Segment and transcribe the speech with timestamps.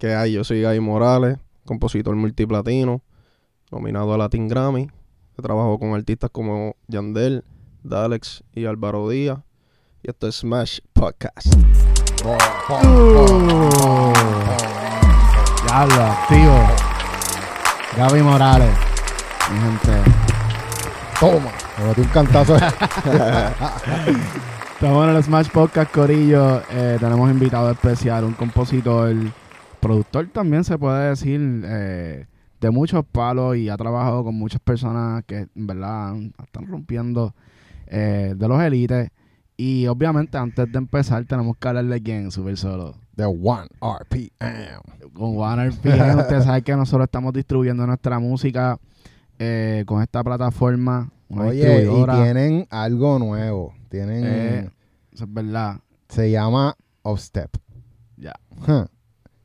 [0.00, 0.32] ¿Qué hay?
[0.32, 3.02] Yo soy Gaby Morales, compositor multiplatino,
[3.70, 4.88] nominado a Latin Grammy.
[5.36, 7.44] He trabajado con artistas como Yandel,
[7.82, 9.40] Dalex y Álvaro Díaz.
[10.02, 11.54] Y esto es Smash Podcast.
[15.66, 16.56] Diablo, activo.
[17.98, 18.74] Gaby Morales.
[19.52, 20.00] Mi gente.
[21.20, 21.52] Toma.
[21.78, 22.56] Me metí un cantazo.
[24.72, 26.62] Estamos en el Smash Podcast, Corillo.
[26.70, 29.14] Eh, tenemos invitado especial, un compositor,
[29.80, 32.26] productor también se puede decir, eh,
[32.60, 37.34] de muchos palos y ha trabajado con muchas personas que en verdad están rompiendo
[37.86, 39.10] eh, de los élites.
[39.56, 42.94] Y obviamente antes de empezar tenemos que hablar de quién, Super Solo.
[43.14, 45.12] De One RPM.
[45.12, 48.78] Con One RPM, usted sabe que nosotros estamos distribuyendo nuestra música
[49.38, 51.10] eh, con esta plataforma.
[51.28, 53.74] Una Oye, y tienen algo nuevo.
[53.88, 54.24] Tienen.
[54.24, 54.70] Eh,
[55.12, 55.80] eso es verdad.
[56.08, 57.50] se llama Upstep.
[58.16, 58.34] Ya.
[58.66, 58.86] Huh.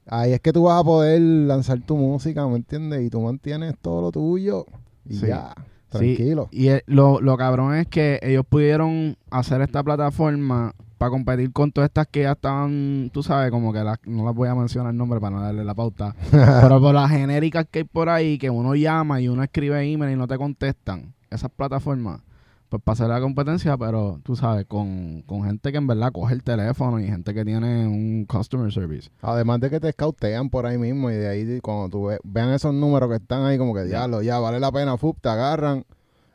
[0.08, 3.04] Ahí es que tú vas a poder lanzar tu música, ¿me entiendes?
[3.04, 4.66] Y tú mantienes todo lo tuyo.
[5.08, 5.28] Y Sí.
[5.28, 5.54] ya.
[5.92, 6.50] Sí, Tranquilo.
[6.52, 11.72] y el- lo, lo cabrón es que ellos pudieron hacer esta plataforma para competir con
[11.72, 14.92] todas estas que ya estaban, tú sabes, como que las, no las voy a mencionar
[14.92, 18.38] el nombre para no darle la pauta, pero por las genéricas que hay por ahí,
[18.38, 22.22] que uno llama y uno escribe email y no te contestan, esas plataformas,
[22.70, 26.34] pues para hacer la competencia, pero tú sabes, con, con gente que en verdad coge
[26.34, 29.10] el teléfono y gente que tiene un customer service.
[29.22, 32.50] Además de que te escautean por ahí mismo y de ahí cuando tú ve- vean
[32.52, 35.86] esos números que están ahí como que diablo, ya vale la pena, fup, te agarran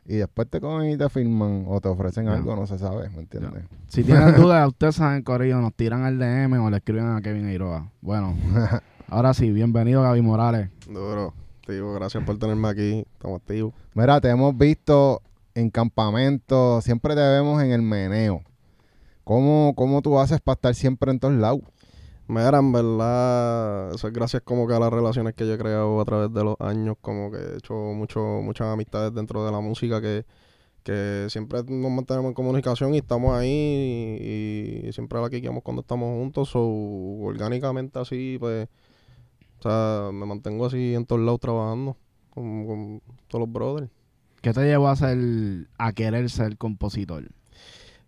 [0.06, 3.20] y después te cogen y te firman o te ofrecen algo, no se sabe, ¿me
[3.20, 3.64] entiendes?
[3.88, 7.48] Si tienen dudas, ustedes saben, Corillo, nos tiran al DM o le escriben a Kevin
[7.48, 7.90] Eiroa.
[8.00, 8.34] Bueno,
[9.08, 10.70] ahora sí, bienvenido Gaby Morales.
[10.88, 11.34] Duro.
[11.66, 13.04] Tío, gracias por tenerme aquí.
[13.12, 13.74] Estamos activos.
[13.94, 15.22] Mira, te hemos visto
[15.60, 18.42] en campamentos, siempre te vemos en el meneo.
[19.24, 21.60] ¿Cómo, cómo tú haces para estar siempre en todos lados?
[22.28, 26.00] Mira, en verdad, eso es gracias como que a las relaciones que yo he creado
[26.00, 29.60] a través de los años, como que he hecho mucho, muchas amistades dentro de la
[29.60, 30.24] música que,
[30.84, 35.82] que siempre nos mantenemos en comunicación y estamos ahí y, y siempre la quiqueamos cuando
[35.82, 38.68] estamos juntos, so, orgánicamente así, pues,
[39.58, 41.96] o sea, me mantengo así en todos lados trabajando
[42.30, 43.90] con, con todos los brothers.
[44.40, 45.18] ¿Qué te llevó a ser,
[45.76, 47.28] a querer ser compositor?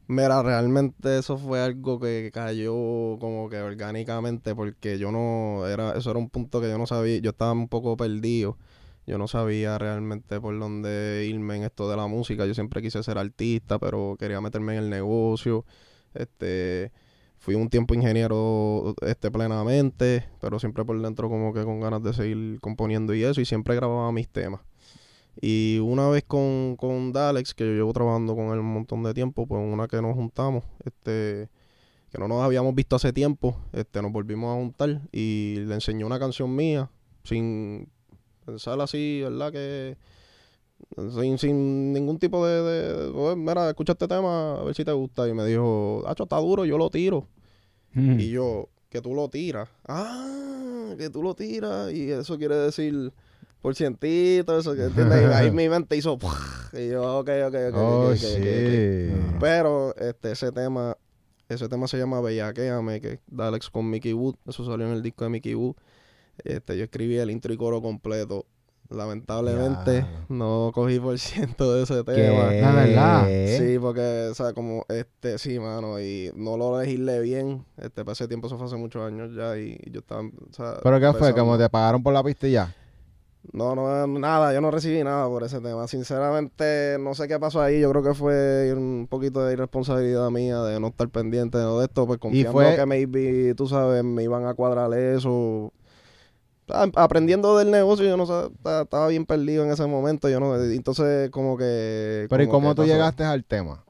[0.09, 6.11] Mira, realmente eso fue algo que cayó como que orgánicamente porque yo no era eso
[6.11, 8.59] era un punto que yo no sabía, yo estaba un poco perdido.
[9.07, 12.47] Yo no sabía realmente por dónde irme en esto de la música.
[12.47, 15.65] Yo siempre quise ser artista, pero quería meterme en el negocio.
[16.15, 16.93] Este,
[17.39, 22.13] fui un tiempo ingeniero este plenamente, pero siempre por dentro como que con ganas de
[22.15, 24.61] seguir componiendo y eso y siempre grababa mis temas.
[25.41, 29.15] Y una vez con, con Dalex, que yo llevo trabajando con él un montón de
[29.15, 31.49] tiempo, pues una que nos juntamos, este,
[32.11, 36.05] que no nos habíamos visto hace tiempo, este, nos volvimos a juntar y le enseñé
[36.05, 36.91] una canción mía,
[37.25, 37.89] sin
[38.45, 39.53] pensar así, ¿verdad?
[39.53, 39.97] Que
[41.19, 44.93] sin, sin ningún tipo de, de, "Oye, mira, escucha este tema, a ver si te
[44.93, 45.29] gusta.
[45.29, 47.27] Y me dijo, Hacho, está duro, yo lo tiro.
[47.95, 48.19] Hmm.
[48.21, 49.69] Y yo, que tú lo tiras.
[49.87, 51.93] Ah, que tú lo tiras.
[51.93, 53.13] Y eso quiere decir
[53.63, 55.23] por cientito, eso que entiendes.
[55.23, 56.19] Y ahí mi mente hizo.
[56.73, 57.75] Y yo, ok, ok, ok.
[57.77, 59.13] Oh, ok, ok, shit.
[59.15, 59.37] ok.
[59.41, 60.97] Pero este, ese tema,
[61.49, 64.35] ese tema se llama Bellaquéame, que es de Alex con Mickey Wood.
[64.47, 65.77] Eso salió en el disco de Mickey Wood.
[66.45, 68.47] Este, yo escribí el intro y coro completo.
[68.91, 70.27] Lamentablemente Ya.
[70.29, 72.51] no cogí por ciento de ese tema.
[72.51, 72.61] ¿Qué?
[72.61, 73.27] La verdad.
[73.59, 78.13] Sí, porque, o sea, como, este, sí, mano, y no lo legisle bien, este, para
[78.13, 80.75] ese tiempo, eso fue hace muchos años ya, y yo estaba, o sea...
[80.83, 81.33] ¿Pero qué fue?
[81.33, 82.75] ¿Como te pagaron por la pista y ya?
[83.53, 87.61] No, no, nada, yo no recibí nada por ese tema, sinceramente, no sé qué pasó
[87.61, 91.85] ahí, yo creo que fue un poquito de irresponsabilidad mía de no estar pendiente de
[91.85, 95.73] esto, pues confiando fue- que maybe, tú sabes, me iban a cuadrar eso...
[96.69, 98.49] Ah, Aprendiendo del negocio, yo no sé,
[98.83, 102.27] estaba bien perdido en ese momento, yo no, entonces como que...
[102.31, 102.93] Pero ¿y cómo tú pasó.
[102.93, 103.85] llegaste al tema?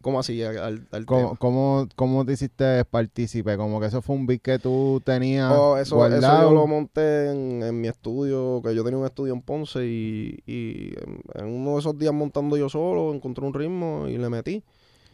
[0.00, 3.56] ¿Cómo así al, al, ¿Cómo, cómo, cómo te hiciste partícipe?
[3.56, 6.48] Como que eso fue un beat que tú tenías Oh, eso, eso guardado.
[6.50, 10.38] yo lo monté en, en mi estudio, que yo tenía un estudio en Ponce y,
[10.46, 14.28] y en, en uno de esos días montando yo solo encontré un ritmo y le
[14.28, 14.62] metí.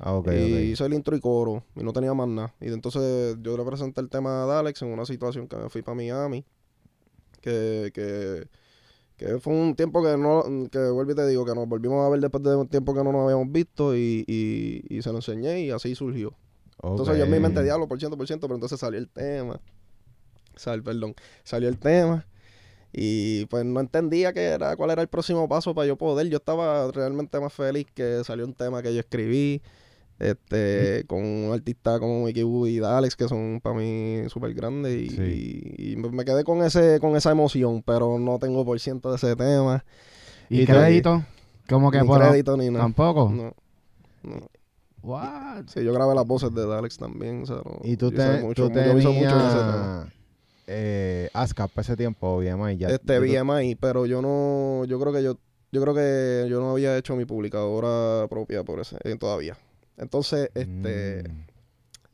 [0.00, 2.52] Ah, ok, y hice el intro y coro y no tenía más nada.
[2.60, 5.82] Y entonces yo le presenté el tema a Alex en una situación que me fui
[5.82, 6.44] para Miami,
[7.40, 8.48] que, que,
[9.24, 12.10] que fue un tiempo que no, que vuelvo y te digo, que nos volvimos a
[12.10, 15.16] ver después de un tiempo que no nos habíamos visto y, y, y se lo
[15.16, 16.34] enseñé y así surgió.
[16.82, 19.60] Entonces yo en mi mente, diablo, por ciento, por ciento, pero entonces salió el tema.
[20.54, 21.14] Sal, perdón.
[21.42, 22.26] Salió el tema.
[22.92, 26.28] Y pues no entendía qué era, cuál era el próximo paso para yo poder.
[26.28, 29.62] Yo estaba realmente más feliz que salió un tema que yo escribí.
[30.18, 34.94] Este, con un artista como Mickey Wu y Alex, que son para mí súper grandes.
[34.94, 35.74] Y, Sí.
[35.76, 39.16] y me me quedé con ese, con esa emoción, pero no tengo por ciento de
[39.16, 39.84] ese tema.
[40.48, 41.22] ¿Y, Y crédito?
[41.68, 42.20] Como que ni por...
[42.20, 42.84] crédito ni nada.
[42.84, 43.30] ¿Tampoco?
[43.30, 43.54] No,
[44.22, 44.48] no.
[45.02, 45.64] What?
[45.66, 47.42] Sí, yo grabé las voces de Alex también.
[47.42, 50.00] O sea, no- Y tú, yo te, mucho, tú yo hice mucho en ese tema.
[50.06, 50.14] tenías
[50.66, 52.88] eh, ASCAP para ese tiempo, BMI ya.
[52.88, 55.36] este yo- BMI, pero yo no, yo creo que yo,
[55.72, 59.58] yo creo que yo no había hecho mi publicadora propia por ese, eh, todavía.
[59.96, 61.44] Entonces, este, Mm.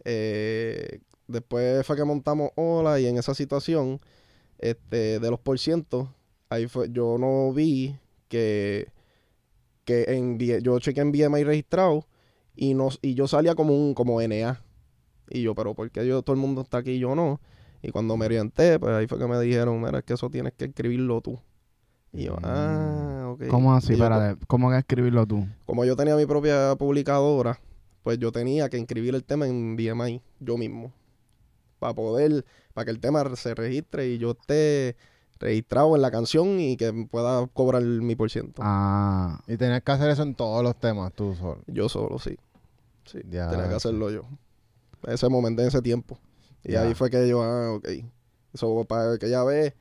[0.04, 4.00] eh, después fue que montamos Hola y en esa situación,
[4.58, 6.08] este, de los porcientos,
[6.48, 7.96] ahí fue, yo no vi
[8.28, 8.88] que,
[9.84, 12.06] que en, yo chequé en BMI registrado
[12.56, 14.60] y no, y yo salía como un, como NA.
[15.30, 17.40] Y yo, pero ¿por qué yo, todo el mundo está aquí y yo no?
[17.82, 20.52] Y cuando me orienté, pues ahí fue que me dijeron, mira, es que eso tienes
[20.52, 21.38] que escribirlo tú.
[22.12, 22.44] Y yo, Mm.
[22.44, 23.42] ah, ok.
[23.48, 23.96] ¿Cómo así?
[23.96, 25.46] Yo, Espérate, ¿cómo que escribirlo tú?
[25.64, 27.58] como yo tenía mi propia publicadora,
[28.02, 30.93] pues yo tenía que inscribir el tema en BMI yo mismo.
[31.79, 32.44] Para poder,
[32.75, 34.97] para que el tema se registre y yo esté
[35.38, 38.61] registrado en la canción y que pueda cobrar mi por ciento.
[38.64, 41.62] Ah, Y tenías que hacer eso en todos los temas tú solo.
[41.67, 42.37] Yo solo, sí.
[43.06, 44.25] Sí, Ya, tenía que hacerlo yo.
[45.06, 46.19] Ese momento, en ese tiempo.
[46.62, 46.82] Y Ya.
[46.82, 47.88] ahí fue que yo, ah, ok.
[48.52, 49.75] Eso para que ya ve.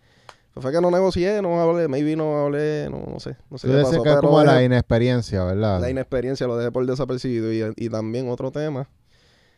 [0.55, 3.37] Fue que no negocié, no hablé, maybe no hablé, no, no sé.
[3.49, 5.79] No sé Tú qué pasó, que es como la inexperiencia, ¿verdad?
[5.79, 7.53] la inexperiencia lo dejé por desapercibido.
[7.53, 8.89] Y, y también otro tema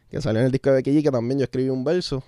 [0.09, 2.21] que salió en el disco de Becky G, que también yo escribí un verso.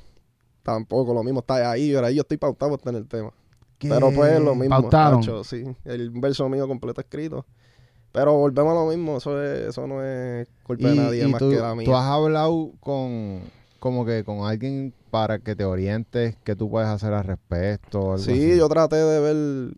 [0.64, 3.32] Tampoco lo mismo, está ahí, yo, ahí yo estoy pautado tener el tema.
[3.78, 3.90] ¿Qué?
[3.90, 4.70] Pero pues lo mismo.
[4.82, 5.44] Pautaron.
[5.44, 7.46] sí, el verso mío completo escrito.
[8.14, 11.50] Pero volvemos a lo mismo, eso, es, eso no es culpa de nadie más tú,
[11.50, 11.84] que la mía.
[11.84, 13.42] tú has hablado con
[13.80, 18.32] como que con alguien para que te orientes qué tú puedes hacer al respecto Sí,
[18.32, 18.58] así?
[18.58, 19.78] yo traté de ver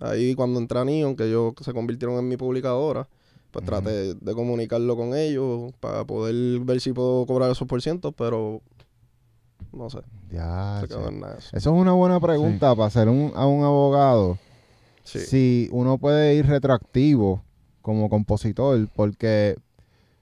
[0.00, 3.06] ahí cuando entré a Neon, que ellos se convirtieron en mi publicadora,
[3.52, 8.12] pues traté de comunicarlo con ellos para poder ver si puedo cobrar esos por cientos,
[8.18, 8.60] pero
[9.72, 10.00] no sé,
[10.32, 10.82] Ya,
[11.12, 11.56] nada eso.
[11.56, 14.36] Eso es una buena pregunta para hacer un, a un abogado.
[15.04, 15.20] Sí.
[15.20, 17.40] Si uno puede ir retroactivo
[17.82, 19.54] como compositor, porque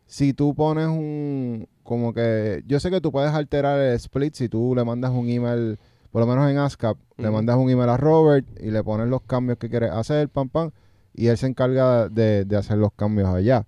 [0.06, 4.48] si tú pones un, como que, yo sé que tú puedes alterar el split si
[4.48, 5.78] tú le mandas un email,
[6.12, 9.22] por lo menos en ASCAP, le mandas un email a Robert y le pones los
[9.22, 10.70] cambios que quieres hacer, pam, pam,
[11.14, 13.66] y él se encarga de, de hacer los cambios allá.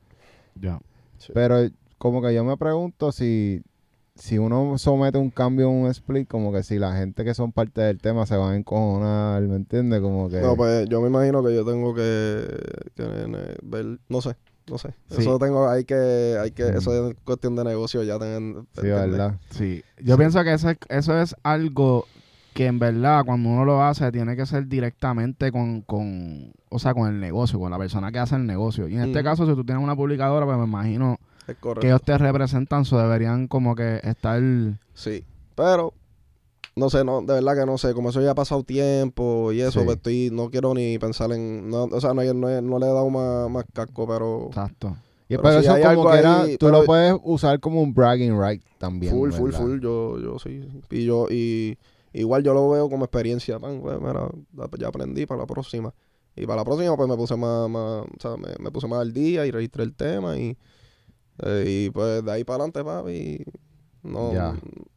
[0.61, 0.81] ya.
[1.19, 1.33] Sí.
[1.35, 1.69] Pero
[1.99, 3.63] como que yo me pregunto si,
[4.15, 7.53] si uno somete un cambio en un split, como que si la gente que son
[7.53, 10.01] parte del tema se van a encojonar, ¿me entiendes?
[10.01, 10.41] Como que...
[10.41, 12.47] No, pues yo me imagino que yo tengo que,
[12.95, 14.37] que, eh, ver, no sé,
[14.69, 14.95] no sé.
[15.11, 15.23] Sí.
[15.23, 16.77] Eso tengo, hay que, hay que, Mm.
[16.77, 18.19] eso es cuestión de negocio ya.
[18.19, 19.39] Ten, sí, ¿verdad?
[19.51, 19.83] Sí.
[20.03, 22.07] Yo pienso que eso es, eso es algo
[22.55, 26.93] que en verdad cuando uno lo hace tiene que ser directamente con, con, o sea,
[26.93, 28.89] con el negocio, con la persona que hace el negocio.
[28.89, 29.25] Y en este Ujú.
[29.25, 31.19] caso, si tú tienes una publicadora, pues me imagino
[31.81, 34.41] que ellos te representan, so deberían como que estar...
[34.95, 35.25] Sí,
[35.55, 35.95] pero
[36.77, 39.61] no sé, no, de verdad que no sé, como eso ya ha pasado tiempo y
[39.61, 39.85] eso, Sí.
[39.85, 42.89] pues estoy, no quiero ni pensar en, no, o sea, no, no, no le he
[42.89, 44.97] dado más, más casco, pero Exacto.
[45.29, 47.59] Y, Pero pero si eso hay como algo quiera, ahí, tú pero- lo puedes usar
[47.61, 49.61] como un bragging right también, full, full, ¿verdad?
[49.67, 51.79] full, yo, yo sí, y yo, y
[52.13, 54.29] igual yo lo veo como experiencia, pan, pues, mira,
[54.79, 55.95] ya aprendí para la próxima,
[56.37, 59.01] y para la próxima pues me puse más, más o sea, me, me puse más
[59.01, 60.57] al día y registré el tema y,
[61.45, 63.45] eh, y pues de ahí para adelante, papi,
[64.03, 64.53] no, Ya.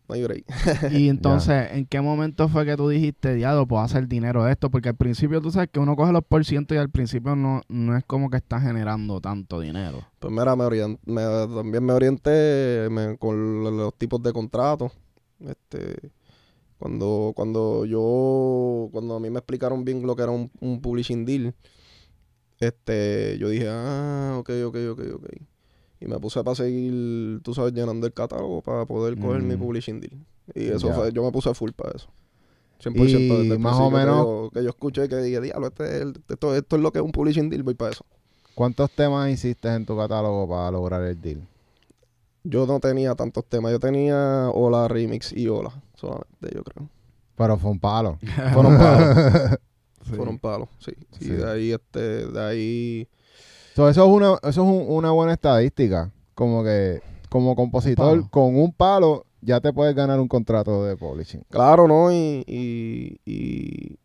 [0.07, 0.45] no hay break.
[0.91, 4.69] Y entonces, ¿en qué momento fue que tú dijiste, diablo, puedo hacer dinero de esto?
[4.69, 7.61] Porque al principio tú sabes que uno coge los por ciento y al principio no,
[7.69, 10.03] no es como que está generando tanto dinero.
[10.19, 11.21] Pues mira, me orien- me-
[11.55, 14.91] también me orienté me- con lo- los tipos de contratos.
[15.39, 16.11] Este,
[16.77, 21.25] cuando, cuando yo, cuando a mí me explicaron bien lo que era un, un publishing
[21.25, 21.53] deal,
[22.59, 25.25] este, yo dije, ah, ok, ok, ok, ok.
[26.05, 29.59] Y me puse para seguir, tú sabes, llenando el catálogo para poder coger mi Mm.
[29.59, 30.13] publishing deal.
[30.53, 32.07] Y eso fue, yo me puse full para eso.
[32.79, 35.41] 100% Y desde el más o principio que menos- yo- Que yo, escuché que dije,
[35.41, 37.91] diablo, este, es el- esto, esto es lo que es un publishing deal, voy para
[37.91, 38.05] eso.
[38.53, 41.41] ¿Cuántos temas hiciste en tu catálogo para lograr el deal?
[42.43, 43.71] Yo no tenía tantos temas.
[43.71, 46.87] Yo tenía Hola Remix y Hola solamente, yo creo.
[47.35, 48.19] Pero fue un palo.
[48.53, 49.17] Fueron palos.
[50.05, 50.13] Sí.
[50.13, 50.91] Fueron palos, sí.
[51.19, 51.31] Y Sí.
[51.31, 53.07] de ahí, este, de ahí...
[53.75, 56.11] So, eso es una, eso es un- una buena estadística.
[56.33, 58.29] Como que como compositor, palo.
[58.31, 61.43] con un palo, ya te puedes ganar un contrato de publishing.
[61.49, 62.11] Claro, ¿no?
[62.11, 62.43] Y...
[62.47, 63.97] y, y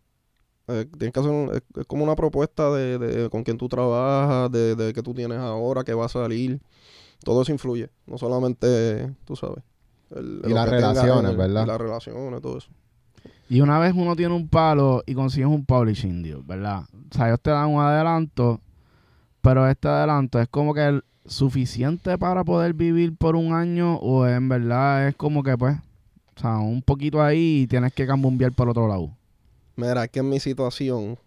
[0.69, 3.69] eh, tienes que hacer un- es, es como una propuesta de, de con quién tú
[3.69, 6.61] trabajas, de, de que tú tienes ahora, que va a salir.
[7.25, 7.91] Todo eso influye.
[8.07, 9.63] No solamente, tú sabes.
[10.15, 11.65] el- Y lo las que relaciones, el- ¿verdad?
[11.65, 12.69] Y las relaciones, todo eso.
[13.49, 16.83] Y una vez uno tiene un palo y consigues un publishing deal, ¿verdad?
[17.13, 18.61] O sea, ellos te dan un adelanto,
[19.41, 24.27] pero este adelanto es como que el- suficiente para poder vivir por un año o
[24.27, 25.77] en verdad es como que pues,
[26.37, 29.11] o sea, un poquito ahí y tienes que cambumbiar por otro lado?
[29.77, 31.19] Mira, es que en mi situación,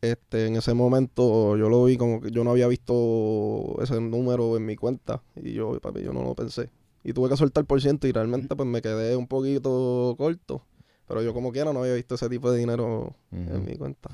[0.00, 4.56] este, en ese momento yo lo vi como que yo no había visto ese número
[4.56, 6.70] en mi cuenta y yo, papi, yo no lo pensé.
[7.04, 10.62] Y tuve que soltar por ciento y realmente pues me quedé un poquito corto.
[11.06, 14.10] Pero yo como quiera no había visto ese tipo de dinero en mi cuenta.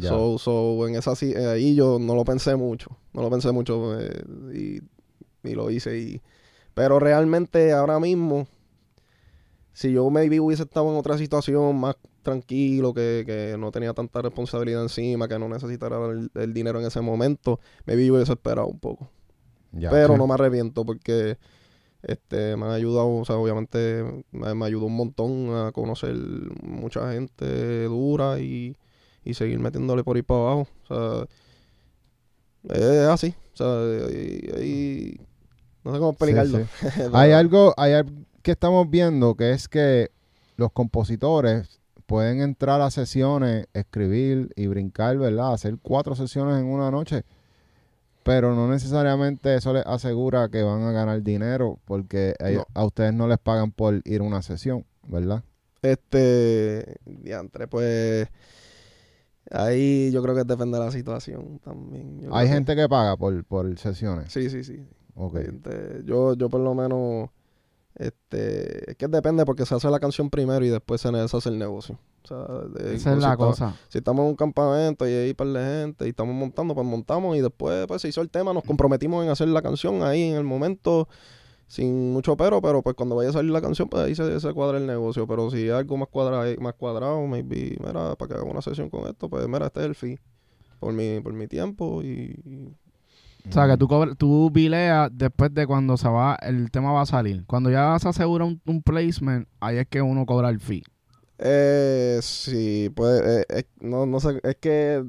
[0.00, 2.90] So, so, en esa eh, ahí yo no lo pensé mucho.
[3.12, 4.22] No lo pensé mucho eh,
[4.54, 5.98] y, y lo hice.
[5.98, 6.22] Y,
[6.74, 8.46] pero realmente ahora mismo,
[9.72, 14.20] si yo maybe hubiese estado en otra situación más tranquilo, que, que no tenía tanta
[14.22, 18.66] responsabilidad encima, que no necesitara el, el dinero en ese momento, maybe yo hubiese esperado
[18.66, 19.08] un poco.
[19.90, 20.18] Pero Sí.
[20.18, 21.38] no me arrepiento porque
[22.02, 26.14] este me ha ayudado, o sea, obviamente me, me ayudó un montón a conocer
[26.62, 28.76] mucha gente dura y,
[29.28, 30.68] y seguir metiéndole por ahí para abajo.
[30.88, 31.26] O
[32.68, 33.34] sea, es así.
[33.54, 35.20] O sea, y- y-
[35.84, 36.58] no sé cómo explicarlo.
[36.58, 36.64] sí.
[36.96, 37.92] Pero- Hay algo, hay
[38.42, 40.10] que estamos viendo que es que
[40.56, 45.52] los compositores pueden entrar a sesiones, escribir y brincar, ¿verdad?
[45.52, 47.24] Hacer cuatro sesiones en una noche.
[48.22, 53.12] Pero no necesariamente eso les asegura que van a ganar dinero porque ellos- a ustedes
[53.14, 55.42] no les pagan por ir a una sesión, ¿verdad?
[55.80, 58.28] Este, diantre, pues
[59.50, 62.20] ahí yo creo que depende de la situación también.
[62.20, 64.32] Yo Hay que- gente que paga por, por sesiones.
[64.32, 64.86] Sí, sí, sí.
[65.14, 65.36] Ok.
[65.36, 67.28] Este, yo, yo por lo menos,
[67.94, 71.48] este, es que depende porque se hace la canción primero y después se, se hace
[71.48, 71.98] el negocio.
[72.24, 72.38] O sea,
[72.68, 73.74] de- Esa es la cosa.
[73.88, 77.36] Si estamos en un campamento y hay par de gente y estamos montando, pues montamos
[77.36, 80.36] y después pues se hizo el tema, nos comprometimos en hacer la canción ahí en
[80.36, 81.08] el momento
[81.68, 84.54] sin mucho pero, pero pues cuando vaya a salir la canción, pues ahí se, se
[84.54, 85.26] cuadra el negocio.
[85.28, 88.90] Pero si hay algo más cuadrado, más cuadrado, maybe, mira, para que haga una sesión
[88.90, 90.20] con esto, pues mira, este es el fee.
[90.80, 92.36] Por mi, por mi tiempo y,
[93.48, 97.02] O sea, que tú, cobra- tú bileas después de cuando se va, el tema va
[97.02, 97.44] a salir.
[97.46, 100.84] Cuando ya se asegura un, un placement, ahí es que uno cobra el fee.
[101.38, 105.04] Eh, sí, pues, eh, es- no, no sé, es que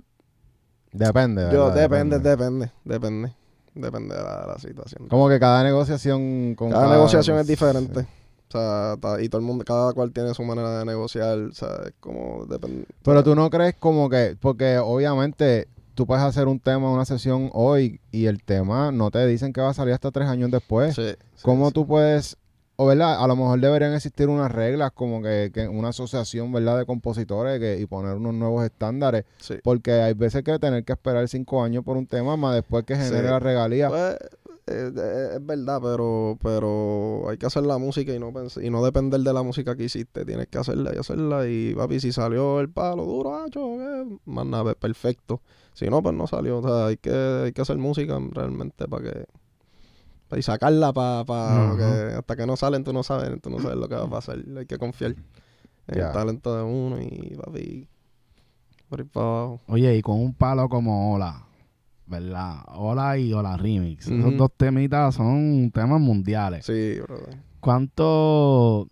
[0.91, 1.41] Depende.
[1.43, 1.73] yo, ¿verdad?
[1.81, 3.33] depende, depende, depende,
[3.75, 5.07] depende de la, la situación.
[5.07, 7.53] Como que cada negociación con Cada negociación es sí.
[7.53, 8.07] diferente.
[8.47, 11.69] O sea, y todo el mundo, cada cual tiene su manera de negociar, o sea,
[11.85, 12.85] es como depende.
[13.03, 17.51] Pero tú no crees como que, porque obviamente tú puedes hacer un tema, una sesión
[17.53, 20.95] hoy y el tema no te dicen que va a salir hasta tres años después.
[20.95, 21.73] Sí, sí, ¿Cómo sí.
[21.73, 22.37] tú puedes,
[22.81, 26.77] o verdad, a lo mejor deberían existir unas reglas como que, que una asociación, ¿verdad?,
[26.77, 29.55] de compositores que, y poner unos nuevos estándares, Sí.
[29.61, 32.95] porque hay veces que tener que esperar cinco años por un tema más después que
[32.95, 33.31] genere Sí.
[33.31, 33.89] la regalía.
[33.89, 34.17] Pues,
[34.67, 38.31] eh, eh, es verdad, pero pero hay que hacer la música y no
[38.61, 40.23] y no depender de la música que hiciste.
[40.23, 41.47] Tienes que hacerla y hacerla.
[41.49, 45.41] Y papi, si salió el palo duro, hacho, eh, más nada, perfecto.
[45.73, 46.59] Si no, pues no salió.
[46.59, 47.11] O sea, hay que,
[47.45, 49.25] hay que hacer música realmente para que.
[50.31, 53.89] Y sacarla para que hasta que no salen, tú no sabes, tú no sabes lo
[53.89, 54.37] que va a pasar.
[54.57, 55.15] Hay que confiar
[55.87, 57.87] en el talento de uno y papi.
[58.89, 59.61] Por ahí para abajo.
[59.67, 61.45] Oye, y con un palo como Hola,
[62.05, 62.57] ¿verdad?
[62.67, 64.07] Hola y Hola Remix.
[64.07, 66.65] Esos dos temitas son temas mundiales.
[66.65, 67.37] Sí, brother.
[67.59, 68.87] ¿Cuánto, o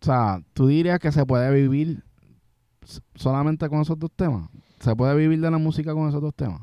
[0.00, 2.04] sea, tú dirías que se puede vivir
[3.14, 4.48] solamente con esos dos temas?
[4.80, 6.62] ¿Se puede vivir de la música con esos dos temas?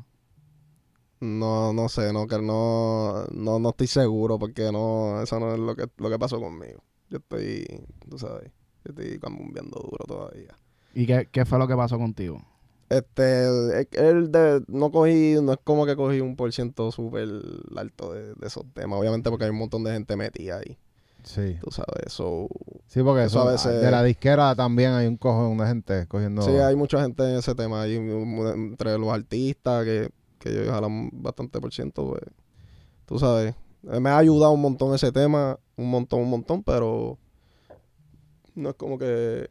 [1.20, 5.58] No, no sé, no, que no, no, no estoy seguro porque no, eso no es
[5.58, 6.80] lo que, lo que pasó conmigo.
[7.10, 7.66] Yo estoy,
[8.08, 8.50] tú sabes,
[8.84, 10.54] yo estoy cambiando duro todavía.
[10.94, 12.40] ¿Y qué, qué fue lo que pasó contigo?
[12.88, 13.44] Este,
[13.92, 17.28] él de, no cogí, no es como que cogí un por ciento súper
[17.76, 20.78] alto de, de esos temas, obviamente porque hay un montón de gente metida ahí,
[21.22, 21.58] Sí.
[21.62, 22.48] tú sabes, eso.
[22.86, 26.40] Sí, porque Eso a veces- de la disquera también hay un cojón de gente cogiendo...
[26.40, 30.08] Sí, hay mucha gente en ese tema, hay entre los artistas que,
[30.48, 32.22] que ellos jalan bastante por ciento, pues,
[33.06, 37.18] tú sabes, me ha ayudado un montón ese tema, un montón, un montón, pero
[38.54, 39.48] no es como que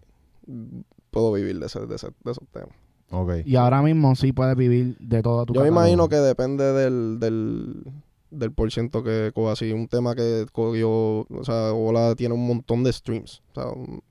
[1.11, 2.75] puedo vivir de, ese, de, ese- de esos temas.
[3.11, 3.31] Ok.
[3.45, 7.19] Y ahora mismo sí puedes vivir de toda tu Yo me imagino que depende del,
[7.19, 7.83] del,
[8.31, 10.89] del por ciento que coja, así, un tema que cogió,
[11.21, 14.01] o sea, Ola tiene un montón de streams, o sea, un-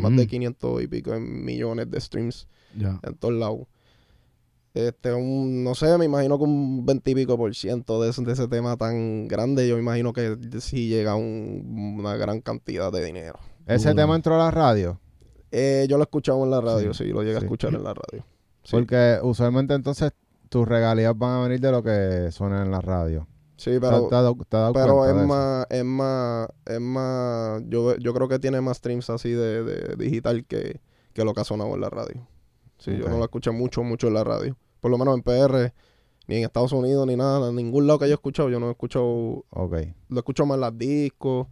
[0.00, 2.98] más de 500 y pico millones de streams Ya.
[3.02, 3.66] en todos lados.
[4.74, 8.22] Este, un, no sé, me imagino que un 20 y pico por ciento de ese,
[8.22, 12.92] de ese tema tan grande, yo me imagino que sí llega un- una gran cantidad
[12.92, 13.38] de dinero.
[13.66, 15.00] ¿Ese tema entró a la radio?
[15.50, 17.46] Eh, yo lo he escuchado en la radio, sí, lo llegué a sí.
[17.46, 18.24] escuchar en la radio.
[18.62, 20.12] Sí, Porque usualmente entonces
[20.48, 23.26] tus regalías van a venir de lo que suena en la radio.
[23.56, 28.14] sí ¿Te- pero, te te dado pero es más, es más, es más, yo, yo
[28.14, 30.80] creo que tiene más streams así de, de digital que,
[31.14, 32.26] que lo que ha sonado en la radio.
[32.78, 34.56] Sí, yo no lo escuché mucho, mucho en la radio.
[34.80, 35.72] Por lo menos en PR
[36.28, 38.68] ni en Estados Unidos, ni nada, en ningún lado que yo he escuchado, yo no
[38.68, 39.76] he escuchado, Ok.
[40.08, 41.46] lo escucho más en las discos,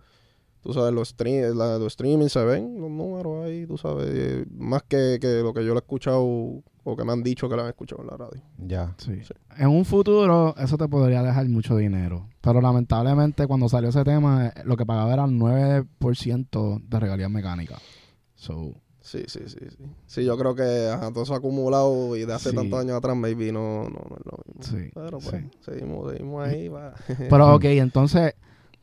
[0.60, 4.44] tú sabes, los, stream, la- los streaming se ven los números ahí, tú sabes, eh,
[4.50, 7.56] más que, que lo que yo lo he escuchado o que me han dicho que
[7.56, 8.42] lo han escuchado en la radio.
[8.58, 8.94] Ya.
[8.98, 9.18] Sí.
[9.24, 9.32] Sí.
[9.58, 12.28] En un futuro, eso te podría dejar mucho dinero.
[12.42, 17.30] Pero lamentablemente, cuando salió ese tema, eh, lo que pagaba era el 9% de regalías
[17.30, 17.80] mecánicas.
[18.34, 18.74] So,
[19.06, 19.84] Sí, sí, sí, sí.
[20.06, 22.56] Sí, yo creo que ajá, todo eso acumulado y de hace Sí.
[22.56, 24.62] tantos años atrás, maybe no, no, no es lo mismo.
[24.62, 24.90] sí.
[24.92, 25.50] Pero pues, sí.
[25.60, 26.66] seguimos, seguimos ahí.
[26.66, 26.92] va.
[27.30, 28.34] Pero ok, entonces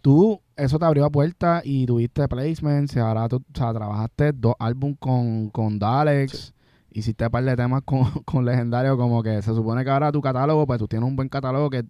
[0.01, 4.55] tú, eso te abrió puertas y tuviste placements y ahora tú, o sea, trabajaste dos
[4.59, 6.53] álbumes con, con Dalex,
[6.91, 10.21] hiciste un par de temas con, con Legendario, como que se supone que ahora tu
[10.21, 11.83] catálogo, pues tú tienes un buen catálogo que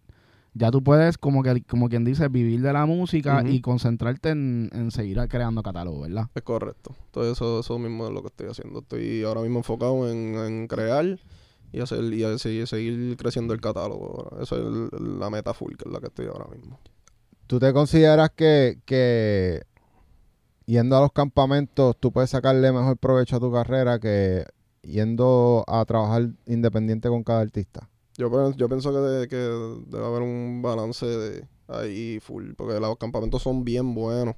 [0.53, 4.69] ya tú puedes, como que como quien dice, vivir de la música y concentrarte en,
[4.74, 6.27] en seguir creando catálogo, ¿verdad?
[6.36, 6.95] Es correcto.
[7.12, 8.79] Todo eso, eso mismo es lo que estoy haciendo.
[8.79, 11.19] Estoy ahora mismo enfocado en, en crear
[11.72, 14.29] y hacer y seguir, seguir creciendo el catálogo.
[14.41, 16.79] Esa es el- la meta full, que es la que estoy ahora mismo.
[17.48, 19.63] ¿Tú te consideras que, que
[20.65, 24.45] yendo a los campamentos tú puedes sacarle mejor provecho a tu carrera que
[24.81, 27.89] yendo a trabajar independiente con cada artista?
[28.17, 32.98] Yo, yo pienso que, de- que debe haber un balance de ahí full, porque los
[32.98, 34.36] campamentos son bien buenos.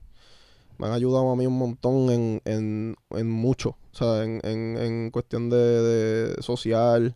[0.77, 4.77] Me han ayudado a mí un montón en, en, en mucho, o sea, en, en,
[4.77, 7.15] en cuestión de, de social,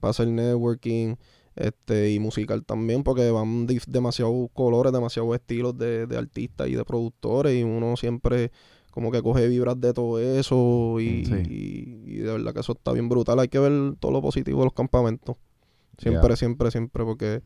[0.00, 1.14] para hacer networking,
[1.56, 6.84] este, y musical también, porque van demasiados colores, demasiados estilos de, de artistas y de
[6.84, 8.50] productores, y uno siempre
[8.90, 11.34] como que coge vibras de todo eso, y, Sí.
[11.48, 13.38] y, y de verdad que eso está bien brutal.
[13.40, 15.36] Hay que ver todo lo positivo de los campamentos.
[15.98, 17.42] Siempre, siempre, siempre, porque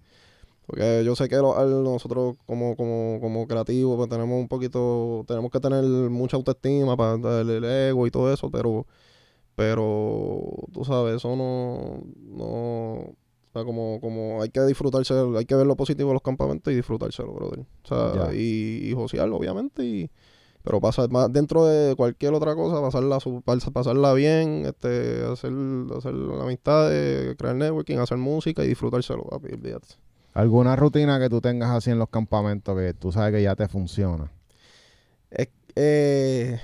[0.67, 5.51] porque yo sé que lo- nosotros como, como, como creativos pues tenemos un poquito, tenemos
[5.51, 8.87] que tener mucha autoestima para el, el ego y todo eso, pero,
[9.57, 10.41] pero
[10.73, 13.17] tú sabes, eso no, no, o
[13.53, 16.77] sea, como, como hay que disfrutarse, hay que ver lo positivo de los campamentos y
[16.77, 17.61] disfrutárselo, brother.
[17.85, 20.11] O sea, y, y josearlo, obviamente, y,
[20.69, 23.19] pero pasar más dentro de cualquier otra cosa, pasarla,
[23.73, 25.51] pasarla bien, este, hacer,
[25.97, 29.89] hacer amistades, crear networking, hacer música y disfrutárselo, papi, olvídate.
[30.35, 33.67] ¿Alguna rutina que tú tengas así en los campamentos que tú sabes que ya te
[33.67, 34.31] funciona?
[35.31, 36.61] Es- eh,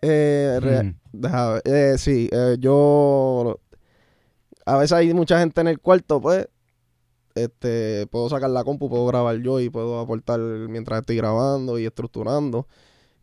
[0.00, 0.94] eh, re- Mm.
[1.12, 3.60] deja eh, sí, eh, yo
[4.64, 6.48] a veces hay mucha gente en el cuarto, pues,
[7.34, 11.84] este, puedo sacar la compu, puedo grabar yo y puedo aportar mientras estoy grabando y
[11.84, 12.66] estructurando.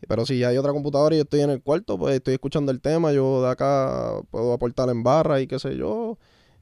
[0.08, 2.82] Pero si hay otra computadora y yo estoy en el cuarto, pues estoy escuchando el
[2.82, 6.18] tema, yo de acá puedo aportar en barra y qué sé yo.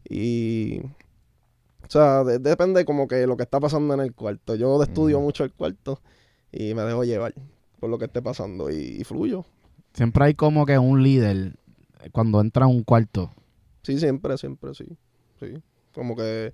[0.10, 4.56] Y o sea, de- depende como que lo que está pasando en el cuarto.
[4.56, 5.26] Yo estudio Ujú.
[5.26, 6.00] mucho el cuarto
[6.52, 7.34] y me dejo llevar
[7.80, 9.46] por lo que esté pasando y, y fluyo.
[9.94, 11.56] Siempre hay como que un líder
[12.12, 13.32] cuando entra a un cuarto.
[13.84, 14.86] Sí, siempre, siempre, sí.
[15.40, 15.62] Sí.
[15.94, 16.54] Como que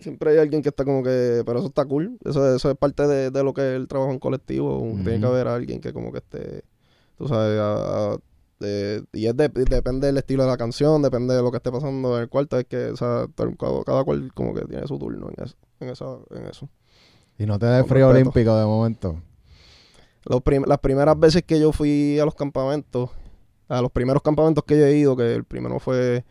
[0.00, 2.18] siempre hay alguien que está como que, pero eso está cool.
[2.24, 4.80] Eso, eso es parte de, de lo que es el trabajo en colectivo.
[5.04, 6.62] Tiene que haber alguien que como que esté,
[7.16, 8.18] tú sabes, a- a-
[8.58, 11.70] de- y es de- depende del estilo de la canción, depende de lo que esté
[11.72, 12.58] pasando en el cuarto.
[12.58, 13.26] Es que, o sea,
[13.58, 15.54] cada, cada cual como que tiene su turno en eso.
[15.80, 16.68] En, esa, en eso.
[17.38, 18.30] Y no te Con frío respeto.
[18.30, 19.22] olímpico de momento.
[20.26, 23.08] Los prim- las primeras veces que yo fui a los campamentos,
[23.68, 26.24] a los primeros campamentos que yo he ido, que el primero fue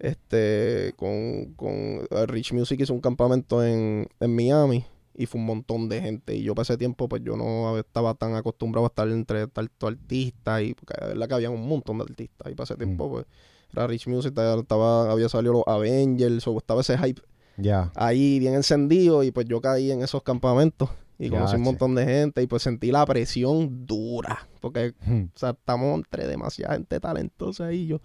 [0.00, 1.72] este con, con
[2.10, 4.84] eh, Rich Music hizo un campamento en, en Miami
[5.14, 6.34] y fue un montón de gente.
[6.34, 9.90] Y yo para ese tiempo pues yo no estaba tan acostumbrado a estar entre tantos
[9.90, 12.50] artistas y porque de verdad que había un montón de artistas.
[12.50, 13.26] Y para ese tiempo pues
[13.72, 17.22] era Rich Music estaba, había salido los Avengers o estaba ese hype
[17.94, 22.06] ahí bien encendido y pues yo caí en esos campamentos y conocí un montón de
[22.06, 25.24] gente y pues sentí la presión dura porque Hmm.
[25.34, 28.00] o sea, estamos entre demasiada gente talentosa y yo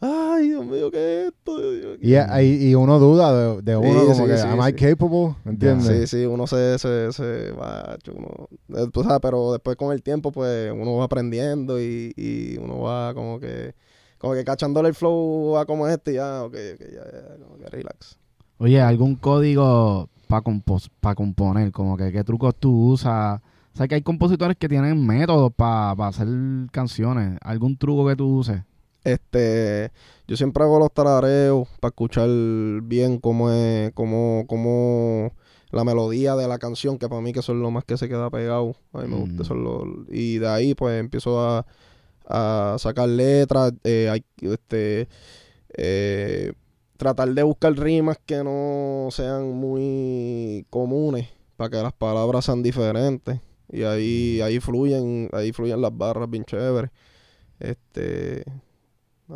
[0.00, 1.60] ay Dios mío qué es esto
[2.00, 4.64] Y, y, y uno duda de, de uno Sí, como sí, que, sí, ¿am I
[4.66, 4.72] sí.
[4.72, 5.34] capable?
[5.44, 6.10] ¿Entiendes?
[6.10, 8.48] sí sí uno se se, se va uno,
[8.80, 12.80] eh, tú sabes, pero después con el tiempo pues uno va aprendiendo y, y uno
[12.80, 13.74] va como que
[14.18, 17.56] como que cachándole el flow a como este y ya ok, ok, ya, ya, como
[17.58, 18.18] que relax
[18.58, 21.72] Oye, ¿algún código para componer?
[21.72, 23.40] Como que qué trucos tú usas.
[23.72, 26.28] O sea, que hay compositores que tienen métodos para hacer
[26.70, 27.38] canciones.
[27.40, 28.62] ¿Algún truco que tú uses?
[29.04, 29.90] Este,
[30.28, 32.28] yo siempre hago los tarareos para escuchar
[32.82, 35.32] bien cómo es, cómo, cómo
[35.70, 38.08] la melodía de la canción, que para mí que eso es lo más que se
[38.08, 38.74] queda pegado.
[38.92, 39.20] A mí me Mm.
[39.20, 39.54] gusta eso.
[39.54, 41.64] es lo- y de ahí pues empiezo a,
[42.26, 45.08] a sacar letras, eh, este,
[45.76, 46.52] eh,
[46.96, 53.40] tratar de buscar rimas que no sean muy comunes para que las palabras sean diferentes.
[53.72, 56.90] Y ahí, ahí fluyen, ahí fluyen las barras bien chéveres.
[57.60, 58.44] Este,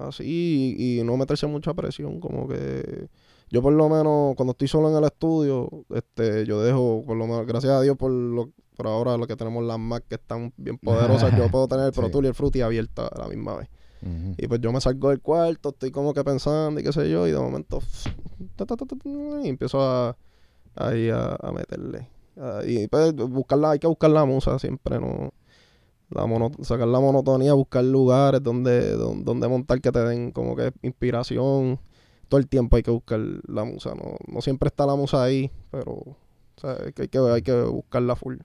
[0.00, 3.08] así y, y no meterse mucha presión, como que
[3.50, 7.26] yo por lo menos cuando estoy solo en el estudio, este, yo dejo, por lo
[7.26, 10.52] menos, gracias a Dios por lo, por ahora lo que tenemos las Mac que están
[10.56, 12.12] bien poderosas, yo puedo tener el Pro Sí.
[12.12, 13.68] Tool y el Fruity abierta a la misma vez.
[14.36, 17.26] Y pues yo me salgo del cuarto, estoy como que pensando y qué sé yo,
[17.26, 17.80] y de momento
[18.54, 19.08] ta, ta, ta, ta, ta,
[19.42, 20.14] y empiezo a
[20.74, 22.06] ahí a, a meterle.
[22.36, 25.32] Ah, y pues buscarla, hay que buscar la musa siempre, ¿no?
[26.14, 30.54] La mono- sacar la monotonía, buscar lugares donde, donde, donde montar que te den como
[30.56, 31.78] que inspiración.
[32.28, 35.50] Todo el tiempo hay que buscar la musa, no, no siempre está la musa ahí,
[35.70, 36.16] pero o
[36.56, 38.36] sea, hay, que, hay, que, hay que buscarla full.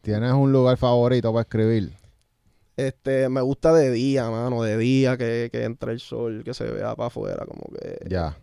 [0.00, 1.92] ¿Tienes un lugar favorito para escribir?
[2.76, 6.64] Este, me gusta de día, mano, de día que, que entre el sol, que se
[6.70, 8.36] vea para afuera, como que, Ya,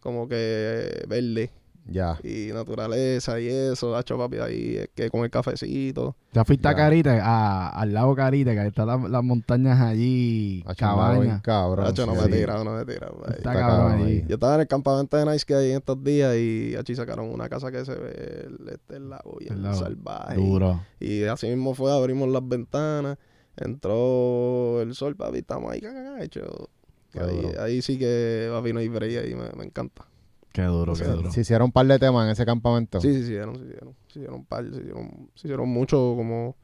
[0.00, 1.50] como que verde
[1.88, 2.18] ya.
[2.22, 6.14] y naturaleza y eso, hacho papi ahí, es que con el cafecito.
[6.32, 6.76] Ya fuiste a Ya.
[6.76, 11.42] Carite, a- al lago Carite, que están las, las montañas allí, Hacho, cabañas.
[11.42, 11.86] Cabrón.
[11.86, 12.20] Hacho, no sí.
[12.30, 13.08] me tira, no me tira.
[13.08, 13.34] pa' ahí.
[13.38, 14.24] Está Está cabrón ahí.
[14.28, 17.32] Yo estaba en el campamento de Nice que hay en estos días y allí sacaron
[17.32, 19.76] una casa que se ve el, este, el lago bien El lago.
[19.78, 20.34] salvaje.
[20.36, 20.80] Duro.
[21.00, 23.16] Y así mismo fue, abrimos las ventanas,
[23.56, 25.80] entró el sol, papi, estamos ahí.
[25.80, 30.04] Qué Ahí, ahí sí que papi no hay break ahí, me, me encanta.
[30.52, 31.30] Qué duro, qué duro.
[31.30, 33.00] Se hicieron un par de temas en ese campamento.
[33.00, 35.96] Sí, sí, sí, hicieron, sí, hicieron, sí, hicieron un par, sí, hicieron, sí, hicieron mucho,
[36.16, 36.56] como,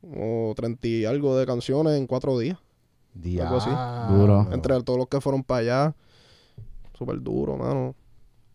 [0.00, 2.58] como 30 y algo de canciones en cuatro días.
[3.40, 3.70] algo así.
[4.08, 4.46] Duro.
[4.52, 5.94] Entre todos los que fueron para allá,
[6.96, 7.94] súper duro, mano.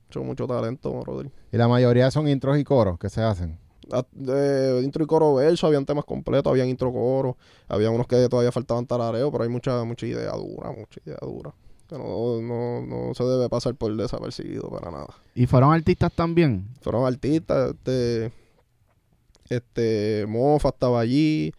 [0.07, 1.29] Mucho, mucho talento, brother.
[1.51, 3.59] Y la mayoría son intros y coros que se hacen.
[3.91, 8.27] Ah, De intro y coro verso, habían temas completos, habían intro coro, había unos que
[8.29, 11.53] todavía faltaban tarareo, pero hay mucha, mucha idea dura, mucha idea dura.
[11.87, 15.07] Que no, no, no se debe pasar por desapercibido para nada.
[15.35, 16.67] ¿Y fueron artistas también?
[16.81, 18.31] Fueron artistas, este,
[19.49, 21.53] este, Mofa estaba allí,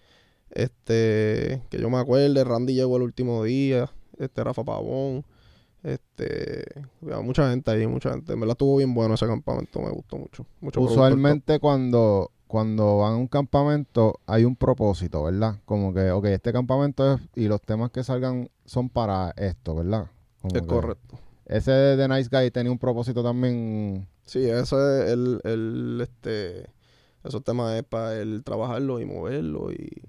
[0.51, 5.25] este, que yo me acuerde, Randy llegó el último día, este, Rafa Pavón,
[5.83, 6.65] este,
[7.03, 8.33] había mucha gente ahí, mucha gente.
[8.33, 10.45] En verdad estuvo bien bueno ese campamento, me gustó mucho.
[10.77, 15.57] Usualmente cuando, cuando van a un campamento hay un propósito, ¿verdad?
[15.65, 20.11] Como que, ok, este campamento es, y los temas que salgan son para esto, ¿verdad?
[20.45, 21.19] Es que correcto.
[21.47, 24.07] Ese de The Nice Guy tenía un propósito también.
[24.25, 26.67] Sí, eso es el, el, este,
[27.25, 30.03] esos temas es para el trabajarlo y moverlo y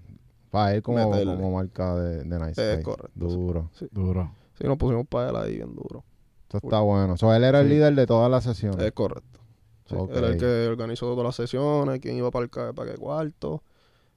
[0.51, 2.83] Para él como, como marca de, de Nice es Guy.
[2.83, 3.11] correcto.
[3.15, 3.69] Duro.
[3.91, 4.31] Duro.
[4.59, 6.03] Sí, nos pusimos para él ahí bien duro.
[6.43, 7.15] Esto está bueno.
[7.15, 7.73] So, él era el Sí.
[7.75, 8.83] líder de todas las sesiones.
[8.85, 9.39] Es correcto.
[9.85, 10.11] Sí, Ok.
[10.15, 13.63] Era el que organizó todas las sesiones, quien iba para el ca- para qué cuarto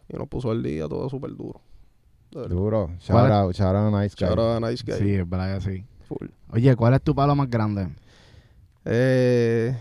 [0.08, 1.60] y nos puso al día todo súper duro.
[2.32, 2.56] De verdad.
[2.56, 2.86] Duro.
[2.98, 4.26] Shout ¿Cuál es- out, shout out a Nice Guy.
[4.26, 4.94] Shout out a Nice Guy.
[4.98, 5.84] Sí, es verdad que sí.
[6.12, 6.28] Full.
[6.50, 7.88] Oye, ¿cuál es tu palo más grande?
[8.84, 9.76] Eh,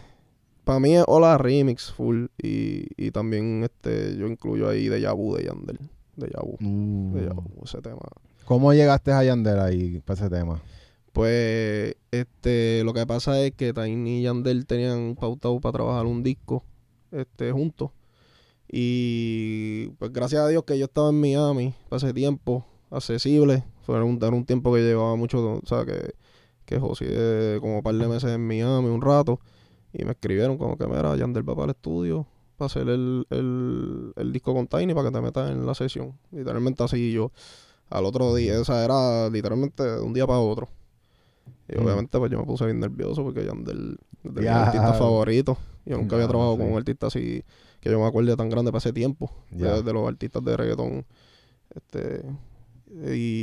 [0.64, 5.36] para mí es Hola Remix full y, y también este yo incluyo ahí de Yabu
[5.36, 5.80] de Yandel.
[6.16, 6.58] De Yabu.
[6.62, 8.02] Uh, De Yabu, ese tema.
[8.46, 10.62] ¿Cómo llegaste a Yandel ahí para ese tema?
[11.14, 16.24] Pues este lo que pasa es que Tiny y Yandel tenían pautado para trabajar un
[16.24, 16.64] disco
[17.12, 17.92] este juntos.
[18.72, 23.66] Y pues gracias a Dios que yo estaba en Miami para ese tiempo, accesible.
[23.82, 26.14] Fue un, era un tiempo que llevaba mucho, o sea, que,
[26.72, 29.40] que José eh, como un par de meses en Miami, un rato.
[29.94, 32.26] Y me escribieron como que, mira, Yandel va para el estudio
[32.58, 36.18] para hacer el, el, el disco con Tiny para que te metas en la sesión.
[36.32, 37.32] Literalmente así yo.
[37.90, 40.70] Al otro día, o sea, era literalmente de un día para otro.
[41.68, 41.86] Y Mm.
[41.86, 45.58] obviamente pues yo me puse bien nervioso porque Yandel es de artistas favoritos.
[45.86, 46.60] Yo nunca había trabajado sí.
[46.62, 47.44] con un artista así
[47.82, 49.32] que yo me acuerde tan grande para ese tiempo.
[49.52, 49.76] Ya.
[49.76, 51.06] De, de los artistas de reggaetón.
[51.76, 52.24] Este
[53.08, 53.41] y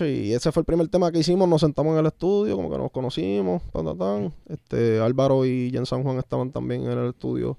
[0.00, 2.78] y ese fue el primer tema que hicimos, nos sentamos en el estudio, como que
[2.78, 4.34] nos conocimos, tan, tan.
[4.48, 7.58] Este, Álvaro y Jen San Juan estaban también en el estudio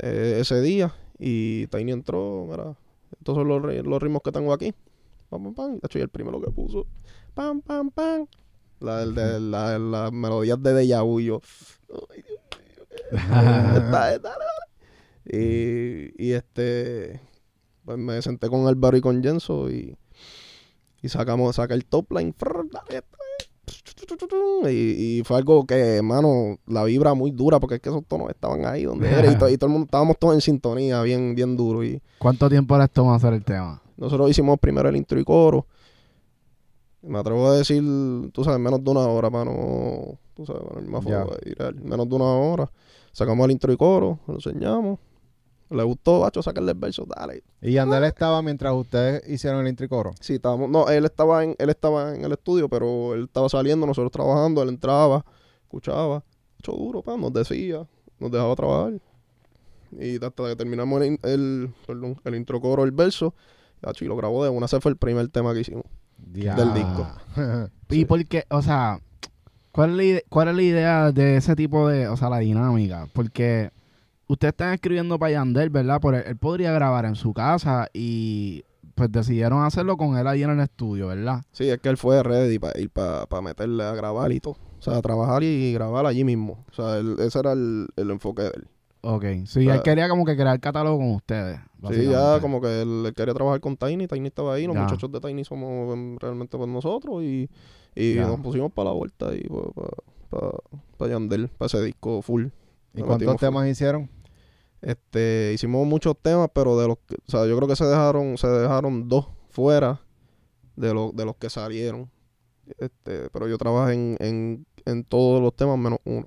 [0.00, 0.94] eh, ese día.
[1.18, 2.76] Y Tiny entró, mira,
[3.18, 4.72] estos son los, los ritmos que tengo aquí.
[5.28, 5.80] Pam, pam, pam.
[5.92, 6.86] Y el primero que puso,
[7.34, 8.26] pam, pam, pam.
[8.78, 11.40] La, el de, la, las melodías de Deja Vu, yo,
[12.10, 14.44] ay, Dios mío, esta, esta, dale.
[15.26, 17.20] Y, y este,
[17.84, 19.96] pues me senté con Álvaro y con Jenso y,
[21.02, 22.34] y sacamos, saca el top line.
[24.68, 28.28] Y, y fue algo que, hermano, la vibra muy dura porque es que esos tonos
[28.30, 31.34] estaban ahí donde era y, to- y todo el mundo estábamos todos en sintonía, bien,
[31.34, 31.82] bien duro.
[31.84, 33.80] Y ¿Cuánto tiempo les tomó hacer el tema?
[33.96, 35.66] nosotros hicimos primero el intro y coro.
[37.02, 37.82] Me atrevo a decir,
[38.32, 41.04] tú sabes, menos de una hora para no, tú sabes, para el más
[41.44, 42.70] ir al- menos de una hora.
[43.12, 44.98] Sacamos el intro y coro, lo enseñamos.
[45.70, 47.44] Le gustó, bacho, sacarle el verso, dale.
[47.62, 50.10] Y Yandel estaba mientras ustedes hicieron el intro y coro.
[50.20, 53.86] Sí, estábamos, no, él estaba en, él estaba en el estudio, pero él estaba saliendo,
[53.86, 55.24] nosotros trabajando, él entraba,
[55.62, 56.24] escuchaba,
[56.58, 57.86] hecho duro, pa, nos decía,
[58.18, 59.00] nos dejaba trabajar.
[59.92, 63.34] Y hasta que terminamos el, el, perdón, el intro coro, el verso,
[63.82, 65.84] hacho, y lo grabó de una, ese fue el primer tema que hicimos.
[66.18, 67.06] del disco.
[67.90, 68.04] Y Sí.
[68.04, 69.00] porque, o sea,
[69.72, 73.08] ¿cuál es, la ¿cuál es la idea de ese tipo de, o sea, la dinámica?
[73.12, 73.70] Porque
[74.32, 75.98] ustedes están escribiendo para Yandel, ¿verdad?
[76.02, 78.64] Pero él, él podría grabar en su casa y
[78.94, 81.42] pues decidieron hacerlo con él ahí en el estudio, ¿verdad?
[81.52, 84.56] Sí, es que él fue ready para ir para meterle a grabar y todo.
[84.78, 86.64] O sea, a trabajar y grabar allí mismo.
[86.70, 88.68] O sea, él- ese era el, el enfoque de él.
[89.02, 91.58] Ok, sí, él quería como que crear catálogo con ustedes.
[91.88, 94.06] Sí, ya como que él, él quería trabajar con Tiny.
[94.06, 94.66] Tiny estaba ahí.
[94.66, 94.82] Los Ya.
[94.82, 97.22] muchachos de Tiny somos em, realmente pues nosotros.
[97.22, 97.48] Y,
[97.94, 99.48] y nos pusimos para la vuelta y
[100.28, 100.50] para
[100.98, 102.48] pa, Yandel, para ese disco full.
[102.94, 103.36] ¿Y cuántos full.
[103.40, 104.10] temas hicieron?
[104.82, 108.38] Este, hicimos muchos temas, pero de los que, o sea, yo creo que se dejaron,
[108.38, 110.00] se dejaron dos fuera
[110.76, 112.10] de los, de los que salieron.
[112.78, 116.26] Este, pero yo trabajé en, en, en todos los temas menos uno.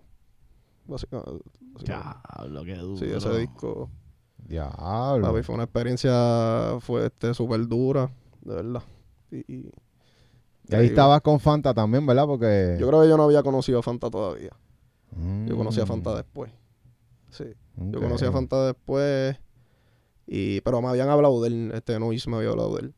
[0.86, 1.32] Básicamente.
[1.74, 2.22] básicamente.
[2.38, 2.98] Diablo, qué duro.
[2.98, 3.90] Sí, ese disco,
[4.38, 5.28] Diablo.
[5.32, 8.12] papi, fue una experiencia, fue este súper dura,
[8.42, 8.84] de verdad.
[9.32, 9.72] Y, y-
[10.70, 12.26] Y ahí estabas con Fanta también, ¿verdad?
[12.28, 12.78] Porque...
[12.80, 14.52] yo creo que yo no había conocido a Fanta todavía.
[15.16, 16.52] Mm, Yo conocí a Fanta después.
[17.34, 17.46] Sí.
[17.78, 19.36] Yo conocí a Fanta después.
[20.26, 21.72] Y, pero me habían hablado de él.
[21.74, 22.94] Este Noise me había hablado de él.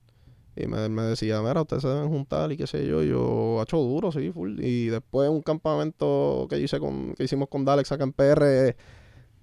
[0.58, 3.04] Y me, me decía, mira, ustedes se deben juntar y qué sé yo.
[3.04, 4.60] Y yo, hecho duro, sí, full.
[4.63, 8.76] Y después un campamento que hice con, que hicimos con Dalex acá en PR.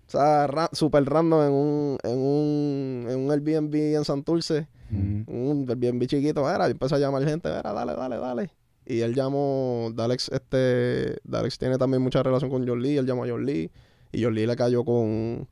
[0.07, 4.69] O sea, ra- super random en un, en un, en un Airbnb en Santurce.
[4.91, 5.23] Mm.
[5.27, 8.51] Un Airbnb chiquito, era, yo empecé a llamar gente, era, dale, dale, dale.
[8.85, 13.25] Y él llamó, Dalex, este, Dalex tiene también mucha relación con John Lee, él llamó
[13.25, 13.71] a John Lee.
[14.13, 15.49] Y John le cayó con,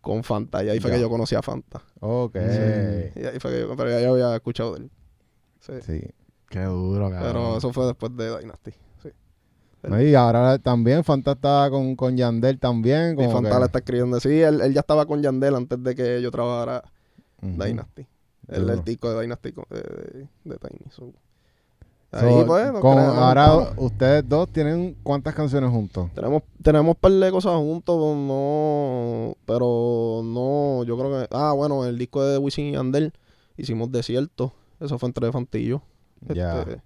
[0.00, 0.62] con Fanta.
[0.64, 1.82] Y ahí fue que yo conocí a Fanta.
[2.00, 2.36] Ok.
[2.36, 3.20] Sí.
[3.20, 4.90] Y ahí fue que yo, pero ya yo había escuchado de él.
[5.60, 5.72] Sí.
[5.82, 6.00] Sí.
[6.48, 7.32] Qué duro, cabrón.
[7.32, 8.70] Pero eso fue después de Dynasty.
[9.02, 9.08] Sí.
[9.82, 13.12] No, y ahora también Fanta está con, con Yandel también.
[13.12, 14.20] Y Como Fanta que- le está escribiendo.
[14.20, 16.82] Sí, él, él ya estaba con Yandel antes de que yo trabajara
[17.42, 17.62] Ujú.
[17.64, 18.06] Dynasty.
[18.48, 18.74] El, Duro.
[18.74, 20.90] el disco de Dynasty de, de, de Tiny.
[20.90, 21.12] So,
[22.20, 23.68] So, ahí pues, con- ahora vamos.
[23.76, 26.10] ustedes dos tienen cuántas canciones juntos.
[26.14, 31.84] Tenemos, tenemos un par de cosas juntos, no, pero no, yo creo que, ah, bueno,
[31.84, 33.12] el disco de Wisin y Yandel,
[33.56, 35.82] hicimos Desierto, eso fue entre Fantillo.
[36.20, 36.60] Ya.
[36.60, 36.80] Este,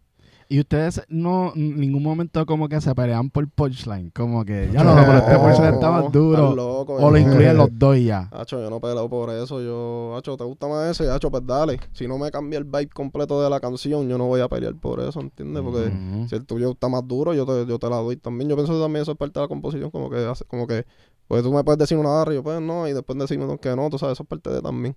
[0.51, 4.11] Y ustedes no, en ningún momento como que se pelean por punchline.
[4.15, 6.55] Como que ya no, pero este punchline está más duro.
[6.57, 8.31] loco, O lo yo- incluyen los dos ya.
[8.33, 9.61] Hacho, yo no peleo por eso.
[9.61, 11.11] Yo, Hacho, ¿te gusta más ese?
[11.11, 11.79] Hacho, pues dale.
[11.93, 14.75] Si no me cambia el vibe completo de la canción, yo no voy a pelear
[14.77, 15.63] por eso, ¿entiendes?
[15.63, 15.93] Porque
[16.31, 18.49] si el tuyo está más duro, yo te, yo te la doy también.
[18.49, 20.87] Yo pienso que también eso es parte de la composición, como que hace, como que,
[21.27, 23.77] pues tú me puedes decir una barra y yo pues no, y después decirme que
[23.77, 24.95] no, tú sabes, eso es parte de también.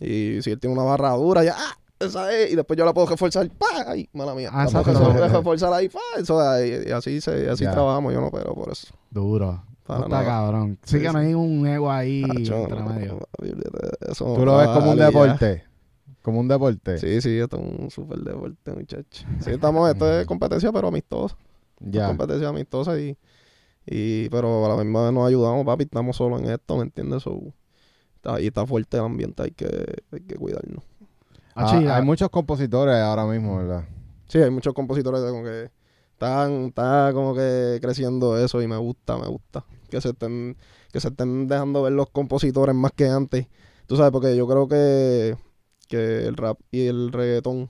[0.00, 2.92] Y si él tiene una barra dura, ya, ah, esa es, y después yo la
[2.92, 4.50] puedo reforzar, pa, ay, mala mía.
[4.52, 8.72] Ah, reforzar ahí, pa, eso, y, y así se, así trabajamos, yo no pero por
[8.72, 8.88] eso.
[9.10, 9.62] Duro.
[9.84, 10.24] Para No está nada.
[10.28, 10.78] cabrón.
[10.84, 13.18] Sí, Sí, que no hay un ego ahí Hacho, entre no, medio.
[14.08, 15.64] eso, Tú lo ves como un deporte.
[16.22, 16.98] Como un deporte.
[16.98, 19.26] Sí, sí, esto es un súper deporte, muchacho.
[19.40, 21.36] Sí, estamos, esto es competencia, pero amistosa.
[21.80, 22.08] Ya.
[22.08, 23.16] competencia amistosa y,
[23.86, 27.22] y pero a la misma vez nos ayudamos, papi, estamos solos en esto, ¿me entiendes?
[27.22, 27.40] So,
[28.16, 29.66] está, ahí está fuerte el ambiente, hay que,
[30.12, 30.84] hay que cuidarnos.
[31.60, 33.84] Ah, Ah, hay ah, muchos compositores ahora mismo, ¿verdad?
[34.28, 35.70] Sí, hay muchos compositores como que
[36.12, 39.64] están, está como que creciendo eso y me gusta, me gusta.
[39.90, 40.56] Que se estén,
[40.92, 43.46] que se estén dejando ver los compositores más que antes.
[43.86, 45.36] Tú sabes, porque yo creo que,
[45.88, 47.68] que el rap y el reggaetón,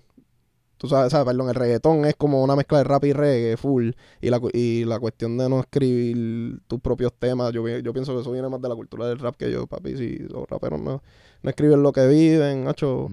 [0.77, 3.91] tú sabes, sabes, perdón, el reggaetón es como una mezcla de rap y reggae full.
[4.21, 8.21] Y la, y la cuestión de no escribir tus propios temas, yo, yo pienso que
[8.21, 9.97] eso viene más de la cultura del rap que yo, papi.
[9.97, 11.03] Si los raperos no,
[11.43, 13.09] no escriben lo que viven, hacho.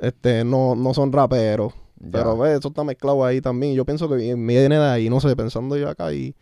[0.00, 1.72] Este, no, no son raperos.
[2.00, 2.10] Ya.
[2.12, 3.74] Pero ve, eso está mezclado ahí también.
[3.74, 6.34] Yo pienso que vi- viene de ahí, no sé, pensando yo acá y,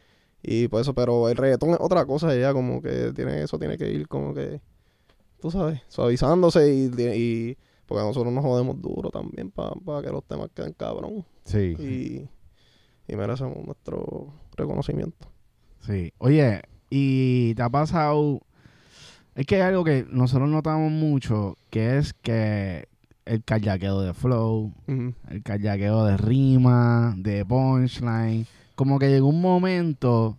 [0.42, 3.78] y por eso, pero el reggaetón es otra cosa ya, como que tiene, eso tiene
[3.78, 4.61] que ir como que,
[5.40, 10.48] tú sabes, suavizándose y, y porque nosotros nos jodemos duro también para que los temas
[10.55, 11.76] queden cabrón Sí.
[11.78, 12.28] y,
[13.12, 15.28] y merecemos nuestro reconocimiento.
[15.87, 16.12] Sí.
[16.18, 18.40] Oye, y te ha pasado.
[19.35, 22.87] Es que hay algo que nosotros notamos mucho, que es que
[23.25, 30.37] el kayaqueo de flow, el kayaqueo de rima, de punchline, como que llegó un momento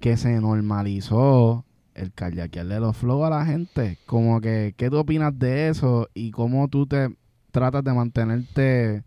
[0.00, 3.98] que se normalizó el kayakear de los flow a la gente.
[4.06, 6.08] Como que, ¿qué tú opinas de eso?
[6.14, 7.16] Y cómo tú te
[7.50, 9.02] tratas de mantenerte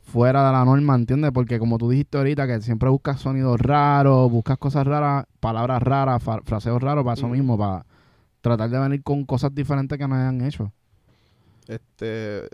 [0.00, 1.32] fuera de la norma, ¿entiendes?
[1.32, 6.22] Porque como tú dijiste ahorita, que siempre buscas sonidos raros, buscas cosas raras, palabras raras,
[6.44, 7.84] fraseos raros para eso mismo, para
[8.40, 10.72] tratar de venir con cosas diferentes que no hayan hecho.
[11.68, 12.48] Este.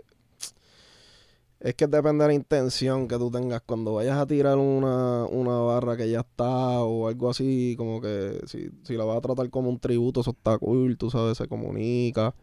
[1.59, 3.61] Es que depende de la intención que tú tengas.
[3.65, 8.39] Cuando vayas a tirar una, una barra que ya está o algo así, como que
[8.45, 11.47] si, si la vas a tratar como un tributo, eso está cool, tú sabes, se
[11.47, 12.35] comunica.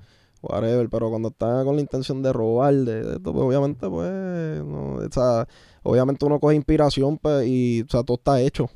[0.43, 4.95] whatever, pero cuando está con la intención de robar, de, esto, pues obviamente, pues, no,
[4.97, 5.47] o sea,
[5.85, 8.71] obviamente uno coge inspiración pues, y, o sea, todo está hecho.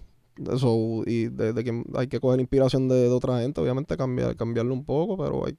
[0.53, 4.37] Eso, y de, de que hay que coger inspiración de, de otra gente, obviamente cambiar,
[4.37, 5.57] cambiarlo un poco, pero hay,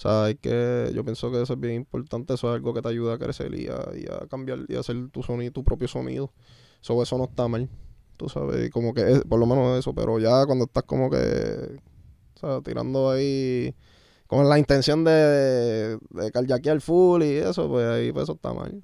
[0.00, 2.80] o sea, hay que, yo pienso que eso es bien importante, eso es algo que
[2.80, 5.62] te ayuda a crecer y a, y a cambiar y a hacer tu sonido, tu
[5.62, 6.32] propio sonido.
[6.80, 7.68] So, eso no está mal,
[8.16, 11.18] tú sabes, como que es, por lo menos eso, pero ya cuando estás como que,
[12.36, 13.74] o sea, tirando ahí
[14.26, 18.82] con la intención de, de carjackear full y eso, pues ahí pues eso está mal.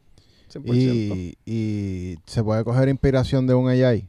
[0.52, 0.74] 100%.
[0.74, 4.06] Y, y se puede coger inspiración de un AI.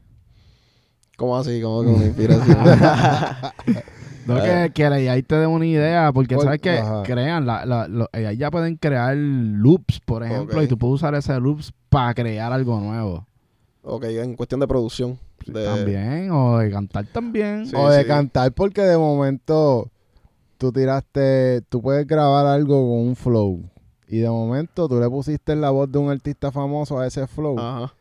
[1.15, 1.61] ¿Cómo así?
[1.61, 2.57] ¿Cómo con inspiración?
[4.27, 7.03] No que, que el AI te dé una idea, porque Por- sabes que ajá.
[7.03, 11.15] crean, la, la- los AI ya pueden crear loops, por ejemplo, y tú puedes usar
[11.15, 13.25] ese loops para crear algo nuevo.
[13.83, 15.17] ok, en cuestión de producción.
[15.45, 17.67] De, También, o de cantar también.
[17.67, 18.07] Sí, o de sí.
[18.07, 19.89] cantar porque de momento
[20.57, 23.61] tú tiraste, tú puedes grabar algo con un flow.
[24.09, 27.57] Y de momento tú le pusiste la voz de un artista famoso a ese flow.
[27.59, 27.93] Ajá.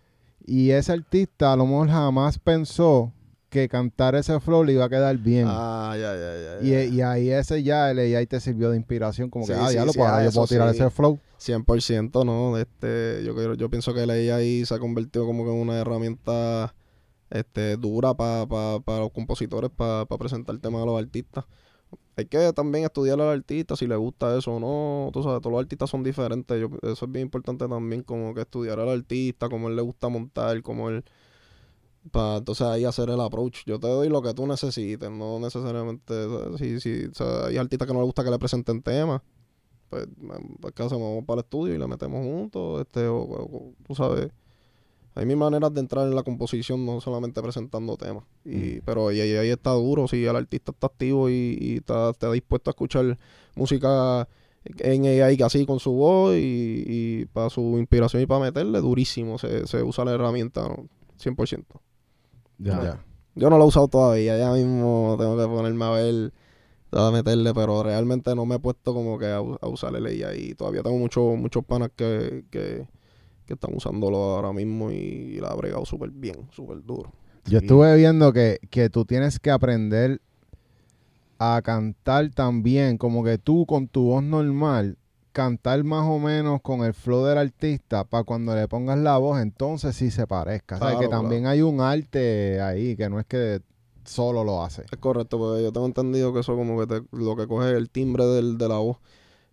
[0.45, 3.13] Y ese artista a lo mejor jamás pensó
[3.57, 5.47] que cantar ese flow le iba a quedar bien.
[5.49, 6.85] Ah, ya, ya, ya.
[6.85, 9.75] Y, ahí ese ya el AI te sirvió de inspiración, como que, Sí, ah, sí,
[9.75, 11.19] ya lo puedo, ah, yo puedo tirar ese flow.
[11.39, 12.57] 100%, ¿no?
[12.59, 16.75] Este, yo, yo pienso que la AI se ha convertido como que en una herramienta
[17.31, 21.45] este, dura para los compositores, para presentar temas a los artistas.
[22.17, 25.11] Hay que también estudiar al artista, si le gusta eso o no.
[25.13, 26.59] Tú sabes, todos los artistas son diferentes.
[26.59, 30.09] Yo, eso es bien importante también, como que estudiar al artista, cómo él le gusta
[30.09, 31.05] montar, cómo él...
[32.11, 33.65] Para entonces ahí hacer el approach.
[33.67, 36.15] Yo te doy lo que tú necesites, no necesariamente...
[36.59, 39.23] Si, si, o sea, hay artistas que no les gusta que le presenten temas
[39.91, 40.07] pues,
[40.61, 41.03] pues ¿qué hacemos?
[41.11, 44.31] Vamos para el estudio y le metemos juntos, este, o, o- tú sabes.
[45.15, 48.25] Hay mil maneras de entrar en la composición, no solamente presentando temas.
[48.45, 52.11] Y, Pero y, ahí ahí está duro, si el artista está activo y, y está,
[52.11, 53.19] está dispuesto a escuchar
[53.55, 54.29] música
[54.79, 59.39] en AI así con su voz y, y para su inspiración y para meterle, durísimo,
[59.39, 60.87] se, se usa la herramienta, ¿no?
[61.19, 61.81] 100%.
[62.59, 62.83] Ya.
[62.83, 63.05] Ya.
[63.35, 66.33] Yo no lo he usado todavía, ya mismo tengo que ponerme a ver,
[66.93, 70.55] a meterle, pero realmente no me he puesto como que a, a usar el AI.
[70.55, 72.87] Todavía tengo muchos muchos panas que, que,
[73.45, 77.13] que están usándolo ahora mismo y, la ha bregado súper bien, súper duro.
[77.45, 77.67] Yo Sí.
[77.67, 80.21] estuve viendo que, que tú tienes que aprender
[81.39, 84.97] a cantar también, como que tú con tu voz normal,
[85.37, 89.39] cantar más o menos con el flow del artista para cuando le pongas la voz,
[89.43, 90.77] entonces sí se parezca.
[90.77, 93.61] O sea, Claro, que también hay un arte ahí, que no es que
[94.07, 94.85] solo lo hace.
[94.91, 97.77] Es correcto, porque yo tengo entendido que eso como que te- lo que coge es
[97.77, 98.97] el timbre del, de la voz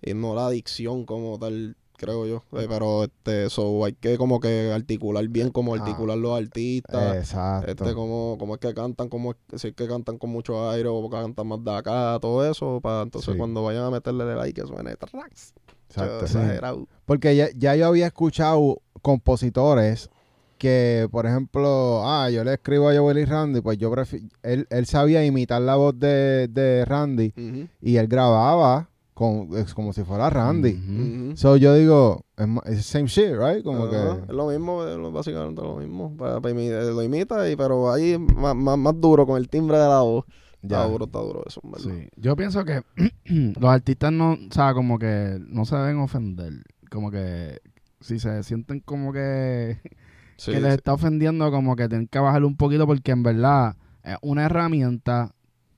[0.02, 2.44] y no la dicción como tal, creo yo.
[2.60, 5.80] Eh, pero este, eso hay que como que articular bien como Ah.
[5.80, 7.18] articular los artistas.
[7.18, 7.72] Exacto.
[7.72, 10.90] Este, como, como es que cantan, como es, si es que cantan con mucho aire
[10.90, 13.38] o cantan más de acá, todo eso, para entonces Sí.
[13.38, 15.54] cuando vayan a meterle el like que suene tracks.
[15.90, 16.26] Exacto.
[16.26, 16.88] Exagerado.
[17.06, 20.10] Porque ya, ya yo había escuchado compositores
[20.58, 24.66] que, por ejemplo, ah, yo le escribo a Joel y Randy, pues yo prefi- él,
[24.70, 27.34] él sabía imitar la voz de, de Randy
[27.82, 30.74] y él grababa con, es como si fuera Randy.
[30.74, 31.38] Ujú.
[31.38, 32.26] So yo digo,
[32.66, 33.64] es same shit, right?
[33.64, 36.16] Como que Es lo mismo, es lo- básicamente lo mismo.
[36.18, 39.50] Pa- pa imi- eh, lo imita, y, pero ahí más, más, más duro con el
[39.50, 40.26] timbre de la voz.
[40.62, 40.88] Está ya.
[40.88, 41.92] duro, está duro eso, en verdad.
[41.92, 42.08] Sí.
[42.16, 42.82] Yo pienso que
[43.60, 46.64] los artistas no, o sea, como que no se deben ofender.
[46.90, 47.60] Como que
[48.00, 49.78] si se sienten como que,
[50.38, 50.76] Sí, que les sí.
[50.78, 55.34] está ofendiendo, como que tienen que bajarle un poquito porque en verdad es una herramienta.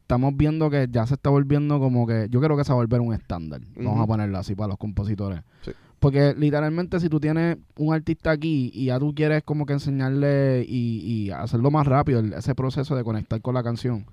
[0.06, 2.82] Estamos viendo que ya se está volviendo como que, yo creo que se va a
[2.84, 3.62] volver un estándar.
[3.76, 5.41] Vamos a ponerlo así para los compositores.
[5.63, 5.72] Sí.
[6.00, 10.63] Porque literalmente si tú tienes un artista aquí y ya tú quieres como que enseñarle
[10.68, 14.06] y, y hacerlo más rápido, el- ese proceso de conectar con la canción,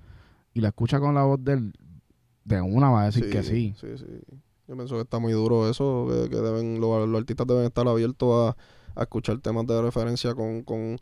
[0.55, 1.73] y la escucha con la voz del,
[2.43, 3.75] de una va a decir que sí.
[3.79, 4.05] Sí, sí.
[4.67, 7.87] Yo pienso que está muy duro eso, que, que deben, los, los artistas deben estar
[7.87, 8.55] abiertos
[8.95, 10.97] a, a escuchar temas de referencia con, con,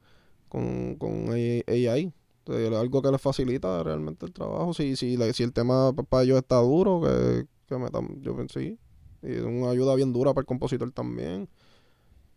[0.50, 2.12] con, con AI.
[2.48, 4.74] Algo que les facilita realmente el trabajo.
[4.74, 8.60] Si, si, la- si el tema para ellos está duro, que, que metan, yo pienso
[8.60, 8.78] sí.
[9.24, 11.48] Y es una ayuda bien dura para el compositor también.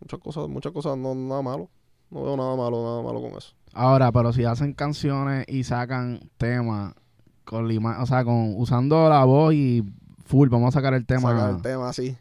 [0.01, 1.71] Muchas cosas, muchas cosas, no nada malo.
[2.11, 3.55] No veo nada malo, nada malo con eso.
[3.73, 6.95] Ahora, pero si hacen canciones y sacan temas
[7.45, 9.83] con la ima- o sea, con usando la voz y
[10.27, 11.23] full, vamos a sacar el tema.
[11.31, 12.17] Sacar el tema así.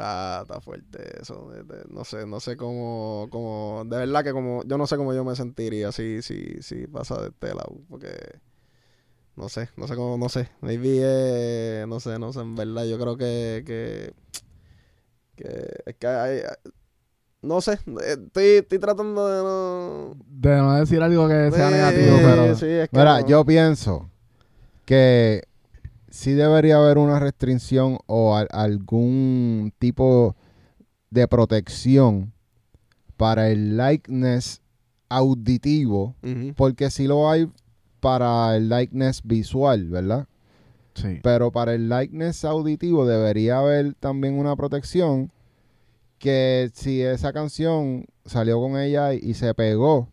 [0.00, 1.52] Está, está fuerte eso.
[1.90, 3.82] no sé, no sé cómo, cómo.
[3.84, 4.62] De verdad que como.
[4.64, 7.76] Yo no sé cómo yo me sentiría si, si, si pasa de este lado.
[7.90, 8.08] Porque.
[9.36, 10.48] No sé, no sé cómo, no sé.
[10.62, 12.84] Maybe eh, no sé, no sé, en verdad.
[12.86, 13.62] Yo creo que.
[13.66, 14.14] que,
[15.36, 16.40] que es que hay.
[17.42, 20.24] No sé, eh, estoy, estoy tratando de no.
[20.28, 23.26] De no decir algo que sea Sí, negativo, pero Sí, es que Mira, no.
[23.26, 24.10] yo pienso
[24.86, 25.42] que
[26.10, 30.36] sí debería haber una restricción o al- algún tipo
[31.10, 32.32] de protección
[33.16, 34.60] para el likeness
[35.08, 36.14] auditivo,
[36.56, 37.48] porque sí lo hay
[38.00, 40.26] para el likeness visual, ¿verdad?
[40.94, 41.18] Sí.
[41.22, 45.30] Pero para el likeness auditivo debería haber también una protección
[46.18, 50.08] que si esa canción salió con ella y, y se pegó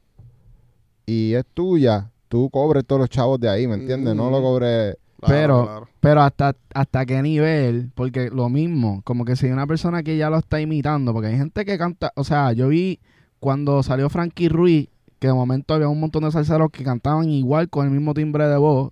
[1.06, 4.16] y es tuya, tú cobres todos los chavos de ahí, ¿me entiendes?
[4.16, 4.95] No lo cobres...
[5.20, 5.88] Claro, Pero- claro.
[5.99, 10.15] Pero hasta, hasta qué nivel, porque lo mismo, como que si hay una persona que
[10.18, 12.99] ya lo está imitando, porque hay gente que canta, o sea, yo vi
[13.39, 14.89] cuando salió Frankie Ruiz,
[15.20, 18.47] que de momento había un montón de salseros que cantaban igual con el mismo timbre
[18.47, 18.91] de voz,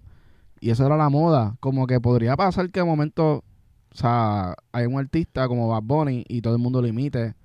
[0.59, 3.43] y eso era la moda, como que podría pasar que de momento,
[3.91, 7.35] o sea, hay un artista como Bad Bunny y todo el mundo lo imite.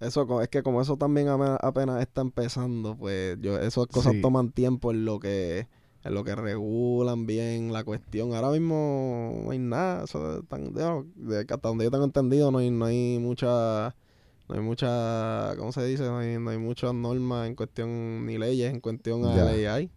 [0.00, 1.26] Eso es que como eso también
[1.60, 4.20] apenas está empezando, pues yo esas cosas Sí.
[4.20, 5.66] toman tiempo en lo que
[6.04, 8.32] en lo que regulan bien la cuestión.
[8.34, 12.50] Ahora mismo no hay nada, eso es tan- de- de- hasta donde yo tengo entendido
[12.50, 13.94] no hay no hay mucha
[14.48, 16.04] no hay mucha, ¿cómo se dice?
[16.04, 19.90] No hay, no hay muchas normas en cuestión ni leyes en cuestión a la AI.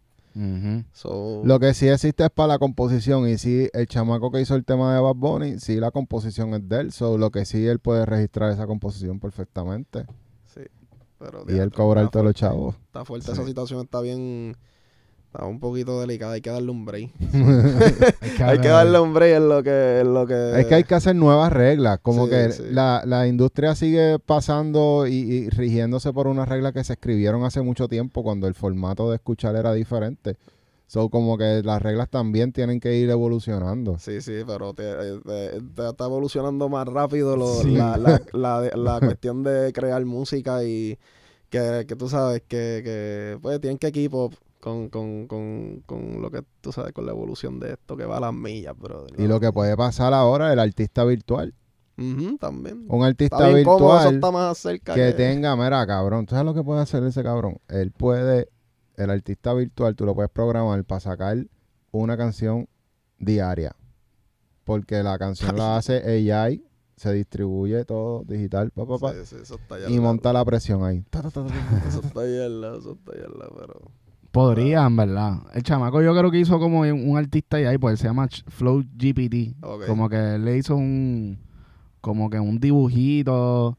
[0.93, 4.55] So, Lo que sí existe es para la composición y sí, el chamaco que hizo
[4.55, 7.65] el tema de Bad Bunny, sí la composición es de él, so, lo que sí
[7.65, 10.05] él puede registrar esa composición perfectamente
[10.53, 10.61] sí,
[11.19, 12.75] pero y él cobrar todos los chavos.
[12.87, 13.31] Está fuerte Sí.
[13.33, 14.55] esa situación, está bien
[15.33, 17.09] está un poquito delicada, hay que darle un break.
[18.43, 20.95] Hay que darle un break en lo que en lo que Es que hay que
[20.95, 22.63] hacer nuevas reglas, como Sí, que sí.
[22.71, 27.61] La, la industria sigue pasando y, y rigiéndose por unas reglas que se escribieron hace
[27.61, 30.35] mucho tiempo cuando el formato de escuchar era diferente.
[30.87, 33.97] So, como que las reglas también tienen que ir evolucionando.
[33.99, 37.71] Sí, sí, pero te, eh, te- te está evolucionando más rápido lo- Sí.
[37.71, 40.97] la, la, la, la cuestión de crear música y
[41.49, 46.31] que, que tú sabes que, que pues tienen que equipo con, con, con, con lo
[46.31, 49.07] que tú sabes, con la evolución de esto, que va a las millas, bro.
[49.17, 51.53] Y lo que puede pasar ahora, el artista virtual.
[51.97, 52.85] Ujú, también.
[52.87, 56.31] Un artista Está bien cómodo, eso virtual está más cerca que tenga, mira, cabrón, ¿tú
[56.31, 57.57] sabes lo que puede hacer ese cabrón?
[57.67, 58.49] Él puede,
[58.95, 61.37] el artista virtual, tú lo puedes programar para sacar
[61.91, 62.69] una canción
[63.17, 63.75] diaria.
[64.63, 66.63] Porque la canción la hace AI,
[66.95, 69.53] se distribuye todo digital, pa, pa, pa, Sí, sí,
[69.87, 71.03] y monta la presión ahí.
[71.87, 74.00] Eso está al lado, eso está al lado, pero...
[74.31, 75.39] Podría, en verdad.
[75.53, 78.83] El chamaco yo creo que hizo como un, artista y ahí, pues se llama Flow
[78.95, 79.55] GPT.
[79.87, 81.37] Como que le hizo un
[82.01, 83.77] como que un dibujito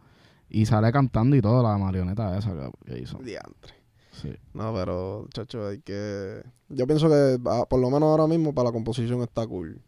[0.49, 3.19] y sale cantando y todo la marioneta esa que, que hizo.
[3.19, 3.75] Diantre.
[4.13, 4.33] Sí.
[4.55, 6.43] No, pero, chacho, hay que...
[6.69, 9.81] Yo pienso que, ah, por lo menos ahora mismo, para la composición está cool.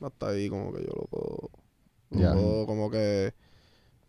[0.00, 1.50] Hasta ahí como que yo lo puedo...
[2.10, 3.34] lo puedo como que...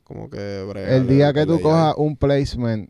[0.03, 0.64] Como que...
[0.70, 2.89] bregar El día que el tú cojas un placement,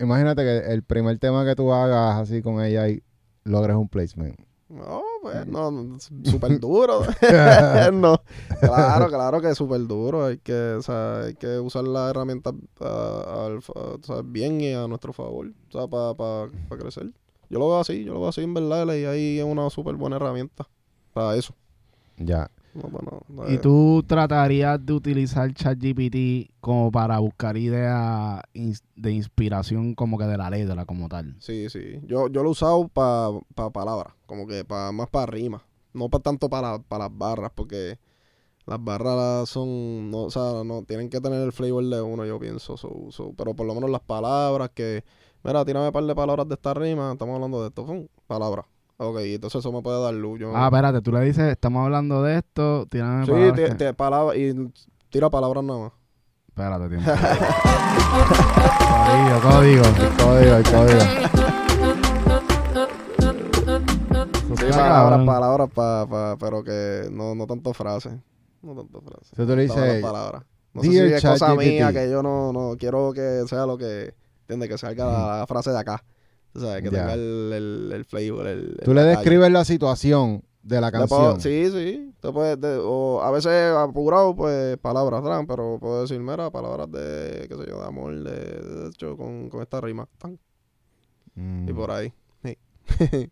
[0.00, 3.02] imagínate que el primer tema que tú hagas así con ella y
[3.44, 4.38] logres un placement.
[4.68, 7.02] No, pues, no, no, súper duro.
[7.92, 8.20] no,
[8.60, 10.26] claro, claro que es súper duro.
[10.26, 13.58] Hay que, o sea, hay que usar la herramienta ah,
[14.24, 17.12] bien y a nuestro favor, o sea, para crecer.
[17.48, 19.94] Yo lo veo así, yo lo veo así en verdad, y ahí es una súper
[19.94, 20.68] buena herramienta
[21.12, 21.54] para eso.
[22.16, 22.50] Ya.
[22.76, 28.40] No, no, no ¿Y tú tratarías de utilizar ChatGPT como para buscar ideas
[28.96, 31.36] de inspiración como que de la letra como tal?
[31.38, 32.00] Sí, sí.
[32.06, 35.62] Yo, yo lo he usado para pa palabras, como que pa, más para rimas.
[35.92, 37.98] No para tanto para las barras, porque
[38.66, 42.38] las barras son, no, o sea, no tienen que tener el flavor de uno, yo
[42.38, 42.76] pienso.
[42.76, 45.04] so- so, pero por lo menos las palabras que,
[45.44, 47.86] mira, tírame un par de palabras de esta rima, estamos hablando de esto,
[48.26, 48.66] palabras.
[48.98, 50.40] Ok, entonces eso me puede dar luz.
[50.40, 53.92] Yo, Ah, espérate, tú le dices, estamos hablando de esto, tírame sí, palabras que- ti-
[53.92, 54.72] palabras, y
[55.10, 55.92] tira palabras nada más.
[56.48, 57.10] Espérate, tiempo.
[59.06, 59.82] código, código.
[60.16, 61.00] Código, código.
[64.56, 68.14] Sí, palabras, palabras, pa, pa- pero que no, no tanto frases.
[68.62, 69.28] No tanto frases.
[69.28, 70.42] Si tú le dices, palabras.
[70.72, 74.14] No sé si es cosa mía que yo no, no quiero que sea lo que,
[74.42, 74.68] ¿entiendes?
[74.70, 76.02] Que salga la frase de acá.
[76.56, 79.16] Tú sabes, que tenga el, el, el flavor, el, tú le detalle.
[79.18, 81.40] describes la situación de la puedo- canción.
[81.40, 82.12] sí, sí.
[82.32, 85.44] Puedes, de- o a veces apurado, pues palabras, ¿verdad?
[85.46, 89.48] Pero puedo decir, mira, palabras de, qué sé yo, de amor, de, de hecho, con,
[89.48, 90.08] con esta rima.
[90.18, 90.38] Tan,
[91.38, 91.68] Mm.
[91.68, 92.12] Y por ahí.
[92.42, 92.56] Sí.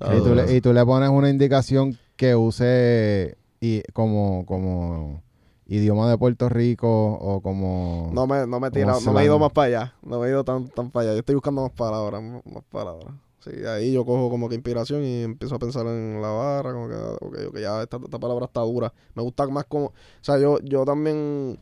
[0.00, 5.22] Y tú, le, y tú le pones una indicación que use y como, como
[5.66, 8.10] idioma de Puerto Rico o como...
[8.12, 9.94] No me, no me tirado, no me he ido más para allá.
[10.02, 11.12] No me he ido tan, tan para allá.
[11.14, 13.14] Yo estoy buscando más palabras, más, palabras.
[13.40, 16.88] Sí, ahí yo cojo como que inspiración y empiezo a pensar en la barra, como
[16.88, 18.92] que, ok, ok, ya esta, esta palabra está dura.
[19.14, 19.92] Me gusta más como, o
[20.22, 21.58] sea, yo, yo también,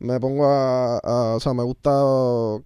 [0.00, 1.90] me pongo a, a- o sea, me gusta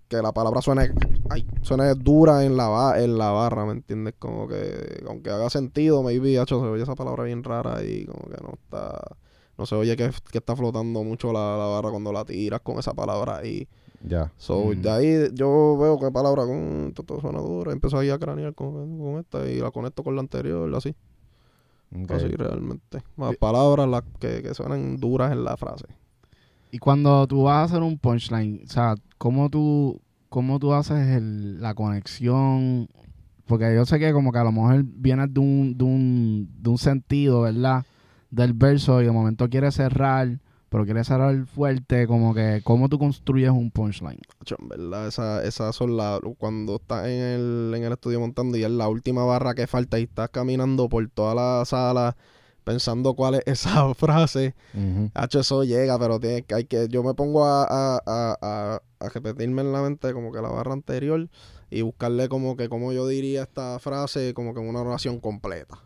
[0.08, 0.92] que la palabra suene,
[1.28, 4.14] ay, suene dura en la, en la barra, ¿me entiendes?
[4.18, 8.30] Como que, aunque haga sentido, maybe, hacho, se oye esa palabra bien rara y como
[8.34, 8.98] que no está,
[9.58, 12.78] no se oye que, que está flotando mucho la, la barra cuando la tiras con
[12.78, 13.66] esa palabra ahí.
[14.06, 14.30] Ya.
[14.36, 14.82] So, Mm.
[14.82, 18.98] de ahí yo veo que palabra con todo suena dura, empiezo ahí a cranear con,
[18.98, 20.94] con esta y la conecto con la anterior, así,
[21.94, 22.10] Ok.
[22.12, 23.02] así realmente.
[23.16, 25.86] Más palabras las que, que suenan duras en la frase.
[26.70, 30.98] Y cuando tú vas a hacer un punchline, o sea, ¿cómo tú, cómo tú haces
[31.16, 32.88] el- la conexión?
[33.46, 36.70] Porque yo sé que como que a lo mejor vienes de un, de un, de
[36.70, 37.84] un sentido, ¿verdad?
[38.34, 42.98] Del verso y de momento quieres cerrar, pero quieres cerrar fuerte, como que cómo tú
[42.98, 44.18] construyes un punchline.
[44.58, 45.06] En verdad,
[45.44, 46.18] esa- son las.
[46.38, 50.00] Cuando estás en el, en el estudio montando y es la última barra que falta
[50.00, 52.16] y estás caminando por toda la sala
[52.64, 54.54] pensando cuál es esa frase.
[54.74, 55.10] Ujú.
[55.14, 56.88] Hacho, eso llega, pero tiene que, hay que.
[56.88, 60.48] Yo me pongo a, a, a, a- a repetirme en la mente como que la
[60.48, 61.28] barra anterior
[61.70, 65.78] y buscarle como que, como yo diría esta frase, como que en una oración completa.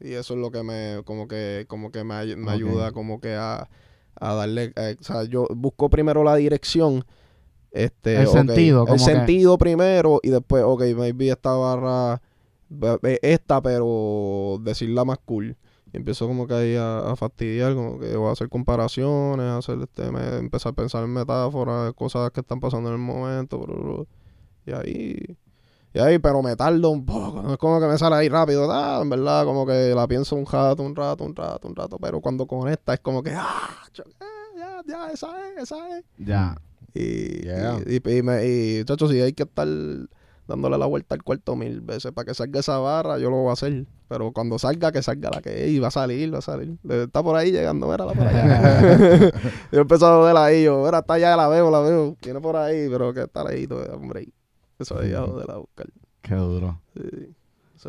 [0.00, 3.34] Y eso es lo que me, como que, como que me, me ayuda como que
[3.34, 3.68] a,
[4.14, 7.04] a darle, eh, o sea, yo busco primero la dirección,
[7.70, 12.22] este, El sentido, el que- sentido primero y después, ok, maybe esta barra,
[12.68, 15.56] be- be- esta, pero decirla más cool.
[15.92, 19.58] Y empiezo como que ahí a, a fastidiar, como que voy a hacer comparaciones, a
[19.58, 23.58] hacer este, me, empezar a pensar en metáforas, cosas que están pasando en el momento,
[23.58, 24.06] bro, bro.
[24.66, 25.36] y ahí,
[25.94, 28.70] y ahí, pero me tardo un poco, no es como que me sale ahí rápido,
[28.70, 31.98] ah, en verdad, como que la pienso un rato, un rato, un rato, un rato,
[31.98, 36.04] pero cuando conecta es como que, ah, cho- eh, ya, ya, esa es, esa es.
[36.18, 36.56] Ya.
[36.94, 37.78] Y, Yeah.
[37.86, 39.66] y, y, y, me- y, chacho, si hay que estar
[40.46, 43.50] dándole la vuelta al cuarto mil veces para que salga esa barra, yo lo voy
[43.50, 43.86] a hacer.
[44.08, 45.70] Pero cuando salga, que salga la que es.
[45.70, 46.78] Y va a salir, va a salir.
[46.88, 49.30] Está por ahí llegando, mírala por allá.
[49.72, 52.16] yo empecé a joder ahí, yo, mira, está allá, la veo, la veo.
[52.22, 54.28] Viene por ahí, pero que está ahí, hombre.
[54.78, 55.86] Eso ahí a joder a buscar.
[56.22, 56.80] Qué duro.
[56.94, 57.34] Sí.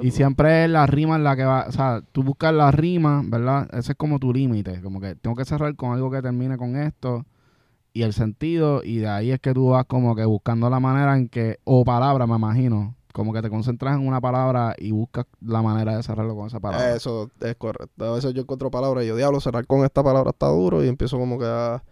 [0.02, 3.24] Y siempre es la rima en la que va, o sea, tú buscas la rima,
[3.26, 3.68] ¿verdad?
[3.74, 6.76] Ese es como tu límite, como que tengo que cerrar con algo que termine con
[6.76, 7.26] esto
[7.92, 11.18] y el sentido y de ahí es que tú vas como que buscando la manera
[11.18, 15.26] en que, o palabra me imagino, como que te concentras en una palabra y buscas
[15.42, 16.96] la manera de cerrarlo con esa palabra.
[16.96, 18.06] Eso es correcto.
[18.06, 20.88] A veces yo encuentro palabras y yo, diablo, cerrar con esta palabra está duro y
[20.88, 21.84] empiezo como que a,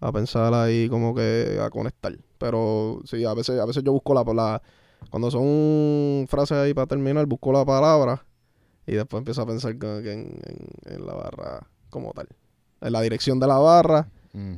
[0.00, 2.12] a pensar ahí, como que a conectar.
[2.38, 4.62] Pero sí, a veces, a veces yo busco la, la
[5.10, 8.24] cuando son frases ahí para terminar, busco la palabra
[8.86, 12.28] y después empiezo a pensar que, que en, en- en la barra como tal.
[12.80, 14.08] En la dirección de la barra,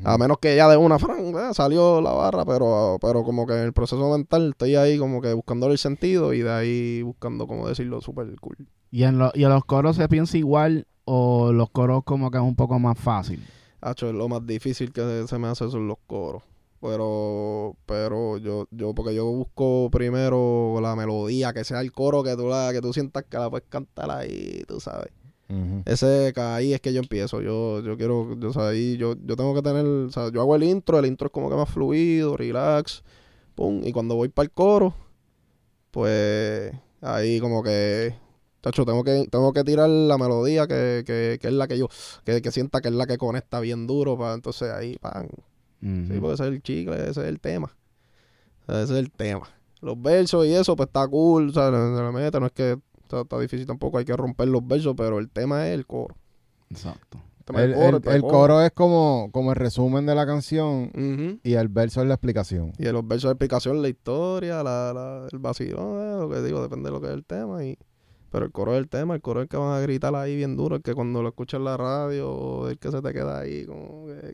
[0.05, 3.53] a menos que ya de una fran, eh, salió la barra, pero, pero como que
[3.55, 7.47] en el proceso mental estoy ahí como que buscándole el sentido y de ahí buscando,
[7.47, 8.57] como decirlo, súper cool.
[8.91, 12.39] Y en, lo- y en los coros se piensa igual o los coros como que
[12.39, 13.41] es un poco más fácil.
[13.81, 16.43] Hacho, es lo más difícil que se me hace son los coros.
[16.81, 22.37] Pero, pero yo, yo, porque yo busco primero la melodía, que sea el coro que
[22.37, 25.11] tú la, que tú sientas que la puedes cantar ahí, tú sabes.
[25.49, 25.83] Ujú.
[25.87, 27.41] Ese, que ahí es que yo empiezo.
[27.41, 30.41] Yo, yo quiero, yo, o sea, ahí yo, yo tengo que tener, o sea, yo
[30.41, 33.03] hago el intro, el intro es como que más fluido, relax,
[33.55, 34.95] pum, y cuando voy para el coro,
[35.91, 38.15] pues ahí como que,
[38.63, 41.89] chacho, tengo que, tengo que tirar la melodía que, que, que es la que yo,
[42.25, 45.29] que, que sienta que es la que conecta bien duro, para entonces ahí, pan,
[45.81, 47.71] Sí, porque ese es el chicle, ese es el tema.
[48.67, 49.49] Ese es el tema.
[49.81, 52.79] Los versos y eso, pues está cool, o sea, se le mete, no es que
[53.03, 56.17] está, está difícil tampoco, hay que romper los versos, pero el tema es el coro.
[56.71, 57.23] Exacto.
[57.55, 60.27] El, es coro, el- tema el es coro es como, como el resumen de la
[60.27, 60.91] canción
[61.43, 62.73] y el verso es la explicación.
[62.79, 66.61] Y los versos de explicación, la historia, la, la- el vacilón, eh, lo que digo,
[66.61, 67.65] depende de lo que es el tema.
[67.65, 67.79] y
[68.31, 70.37] Pero el coro es el tema, el coro es el que van a gritar ahí
[70.37, 73.39] bien duro, el que cuando lo escuchas en la radio, el que se te queda
[73.39, 74.33] ahí como que...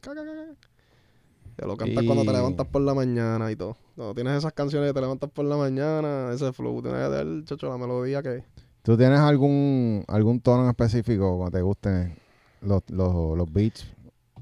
[1.56, 3.76] Que lo cantas cuando te levantas por la mañana y todo.
[3.94, 7.26] Cuando tienes esas canciones que te levantas por la mañana, ese flow, tienes que dar,
[7.44, 8.44] chacho, la melodía que...
[8.82, 12.16] ¿Tú tienes algún, algún tono en específico cuando te gusten
[12.60, 13.86] los, los, los beats?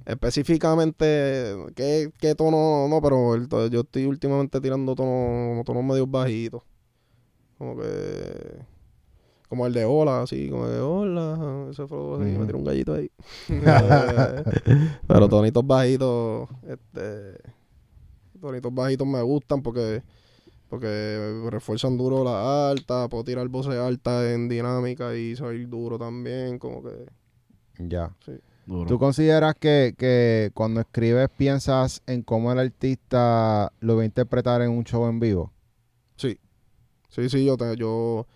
[0.05, 2.89] Específicamente, ¿qué, qué tono?
[2.89, 6.63] No, pero el yo estoy últimamente tirando tonos, tonos medios bajitos.
[7.59, 8.72] Como que...
[9.53, 11.67] Como el de hola, así, como de hola.
[11.71, 13.11] Ese fue así, me tiró un gallito ahí.
[15.07, 17.39] pero tonitos bajitos, este...
[18.41, 20.03] Tonitos bajitos me gustan porque...
[20.71, 26.59] Porque refuerzan duro la alta, puedo tirar voces altas en dinámica y salir duro también,
[26.59, 27.05] como que...
[27.77, 28.11] Ya.
[28.65, 28.89] Duro.
[28.89, 34.63] ¿Tú consideras que, que cuando escribes piensas en cómo el artista lo va a interpretar
[34.63, 35.53] en un show en vivo?
[36.17, 36.39] Sí.
[37.11, 38.27] Sí, sí, yo te, yo,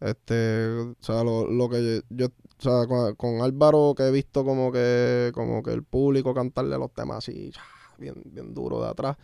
[0.00, 2.30] este, o sea, lo, lo que yo, o
[2.62, 2.86] sea,
[3.16, 7.52] con, Álvaro que he visto como que, como que el público cantarle los temas así,
[7.98, 9.16] bien, bien duro de atrás.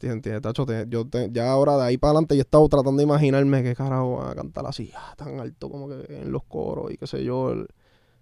[0.00, 0.42] ¿Entiendes?
[0.42, 3.04] Tacho, te- yo te- ya ahora de ahí para adelante yo he estado tratando de
[3.04, 6.90] imaginarme qué carajo van a cantar así, ah, tan alto como que en los coros
[6.92, 7.54] y qué sé yo.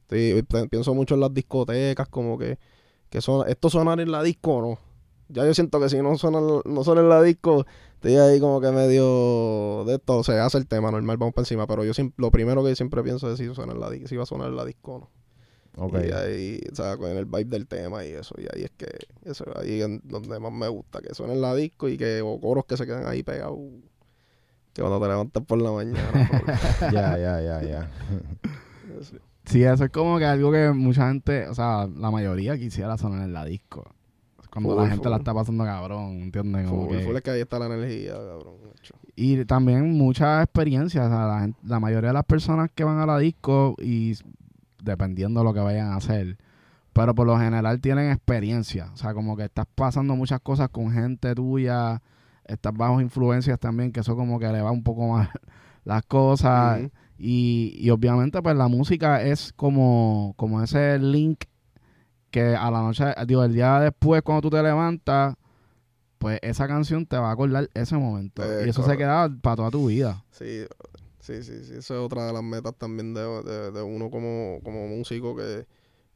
[0.09, 2.59] estoy- pienso mucho en las discotecas, como que,
[3.11, 4.79] que son, esto sonar en la disco no.
[5.33, 7.65] Ya yo siento que si no suena, no suena en la disco,
[7.95, 11.67] estoy ahí como que medio de esto, se hace el tema normal, vamos para encima,
[11.67, 14.25] pero yo siempre, lo primero que siempre pienso es si, suena en la, si va
[14.25, 15.11] a sonar en la disco o no.
[15.77, 15.95] Ok.
[16.05, 18.35] Y ahí, o sea, con el vibe del tema y eso.
[18.39, 18.87] Y ahí es que,
[19.25, 22.21] eso es ahí en donde más me gusta, que suene en la disco y que,
[22.23, 23.59] o coros que se quedan ahí pegados.
[24.73, 26.11] Que cuando te levantas por la mañana.
[26.93, 27.91] ya, ya, ya, ya.
[29.45, 33.23] Sí, eso es como que algo que mucha gente, o sea, la mayoría quisiera sonar
[33.23, 33.85] en la disco.
[34.51, 36.69] Cuando la gente la está pasando cabrón, ¿entiendes?
[36.69, 38.55] Como que- full es que ahí está la energía, cabrón.
[38.67, 38.95] macho.
[39.17, 41.07] Y también muchas experiencias.
[41.07, 44.17] O sea, la, mayoría de las personas que van a la disco y
[44.83, 46.39] dependiendo de lo que vayan a hacer,
[46.93, 48.91] pero por lo general tienen experiencia.
[48.93, 52.03] O sea, como que estás pasando muchas cosas con gente tuya,
[52.45, 55.29] estás bajo influencias también, que eso como que le va un poco más
[55.85, 56.81] las cosas.
[57.19, 61.45] Y, y obviamente, pues la música es como, como ese link
[62.31, 65.35] que a la noche, digo, el día después, cuando tú te levantas,
[66.19, 68.43] pues esa canción te va a acordar ese momento.
[68.45, 70.23] Eh, y eso se queda para toda tu vida.
[70.31, 70.65] Sí,
[71.21, 71.73] sí, sí, sí.
[71.79, 75.67] Eso es otra de las metas también de, de- de uno como, como músico, que,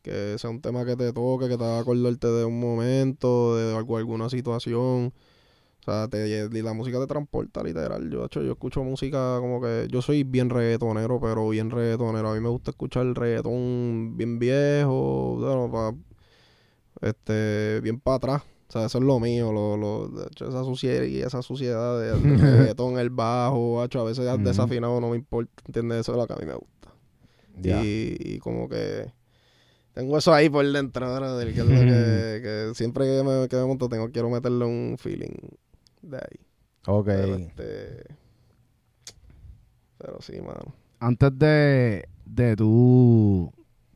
[0.02, 3.76] que sea un tema que te toque, que te haga acordarte de un momento, de
[3.76, 5.12] algo, alguna situación.
[5.86, 8.08] O sea, te, y la música te transporta, literal.
[8.10, 9.86] Yo, hecho, yo escucho música como que...
[9.90, 12.30] Yo soy bien reggaetonero, pero bien reggaetonero.
[12.30, 15.94] A mí me gusta escuchar el reggaetón bien viejo, bueno, pa-
[17.00, 18.42] este, bien para atrás.
[18.68, 22.00] O sea, eso es lo mío, lo, lo, de hecho, esa suciedad y esa suciedad
[22.00, 24.42] de, del reggaetón, el bajo, hacho, a veces Ujú.
[24.42, 26.00] desafinado no me importa, ¿entiendes?
[26.00, 26.88] Eso es lo que a mí me gusta.
[27.62, 27.80] Ya.
[27.80, 29.12] Y, y como que
[29.94, 31.06] tengo eso ahí por dentro,
[31.54, 34.96] que es lo que, que siempre que me, que me monto tengo, quiero meterle un
[34.98, 35.34] feeling
[36.10, 36.46] de ahí.
[36.86, 37.06] Ok.
[37.06, 38.16] Pero, este,
[39.98, 40.74] pero sí, mano.
[41.00, 43.52] Antes de, de tú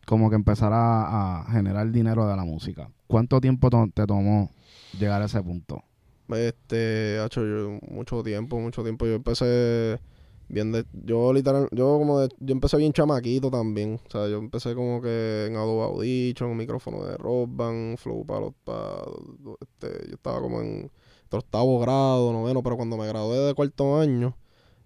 [0.07, 4.51] como que empezar a, a generar dinero de la música, ¿cuánto tiempo to- te tomó
[4.99, 5.83] llegar a ese punto?
[6.29, 9.07] Este, hecho yo mucho tiempo, mucho tiempo.
[9.07, 9.99] Yo empecé
[10.49, 14.01] bien de, yo literal, yo como de, yo empecé bien chamaquito también.
[14.07, 18.41] O sea, yo empecé como que en Adobe Audition, micrófono de Rock Band, Flow para
[18.41, 18.55] los
[19.61, 20.91] este, yo estaba como en
[21.37, 24.37] octavo grado, noveno, pero cuando me gradué de cuarto año,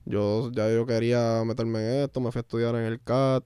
[0.04, 3.44] yo ya yo quería meterme en esto, me fui a estudiar en el CAT,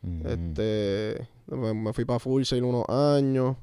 [0.00, 0.26] Mm.
[0.26, 3.56] este, me, me fui para Full Sail unos años.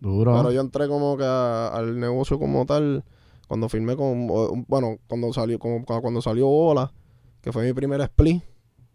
[0.00, 0.34] Duro.
[0.36, 3.04] Pero yo entré como que a- al negocio como tal
[3.48, 4.26] cuando firmé con
[4.66, 6.92] bueno, cuando salió como cu- cuando salió Ola,
[7.40, 8.42] que fue mi primer split,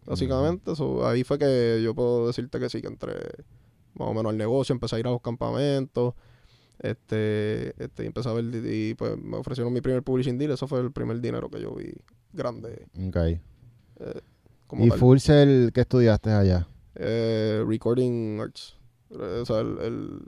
[0.04, 3.14] básicamente, so, ahí fue que yo puedo decirte que sí que entré
[3.94, 6.12] más o menos al negocio, empecé a ir a los campamentos,
[6.82, 10.50] este, este y empecé a ver y, y, pues me ofrecieron mi primer publishing deal,
[10.52, 11.92] eso fue el primer dinero que yo vi
[12.32, 13.16] grande Ok.
[14.66, 14.98] como ¿Y tal.
[14.98, 16.66] Full Sail qué estudiaste allá?
[16.96, 18.76] Eh, recording arts,
[19.10, 20.20] eh, o sea, el, el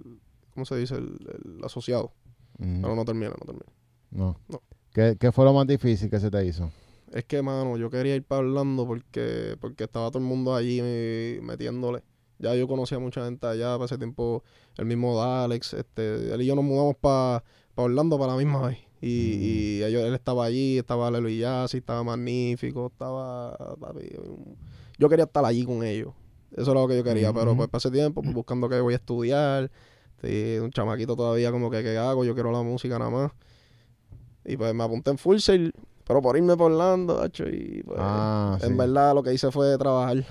[0.55, 0.94] ¿cómo se dice?
[0.94, 1.18] El,
[1.57, 2.12] el asociado.
[2.59, 2.82] Mm.
[2.82, 3.66] Pero no termina, no termina.
[4.11, 4.38] No.
[4.48, 4.62] No.
[4.92, 6.70] ¿Qué, ¿Qué fue lo más difícil que se te hizo?
[7.12, 10.78] Es que, mano, yo quería ir para Orlando porque, porque estaba todo el mundo allí
[10.82, 12.02] eh, metiéndole.
[12.39, 14.43] Ya yo conocía a mucha gente allá para ese tiempo.
[14.76, 17.43] El mismo Alex, este, él y yo nos mudamos para
[17.76, 18.78] Orlando para la misma vez.
[19.01, 19.09] Y,
[19.78, 23.57] y ellos- él estaba allí, estaba Lelo y Yassi, estaba Magnífico, estaba...
[23.78, 24.11] papi,
[24.99, 26.12] yo quería estar allí con ellos.
[26.57, 28.95] Eso era lo que yo quería, pero pues para ese tiempo, pues, buscando que voy
[28.95, 29.70] a estudiar.
[30.22, 32.24] Sí, un chamaquito todavía como que, ¿qué hago?
[32.24, 33.32] Yo quiero la música nada más.
[34.45, 35.72] Y pues me apunté en Full Sail,
[36.07, 37.99] pero por irme por Orlando, hacho, y pues...
[38.01, 38.74] Ah, En sí.
[38.74, 40.24] verdad lo que hice fue trabajar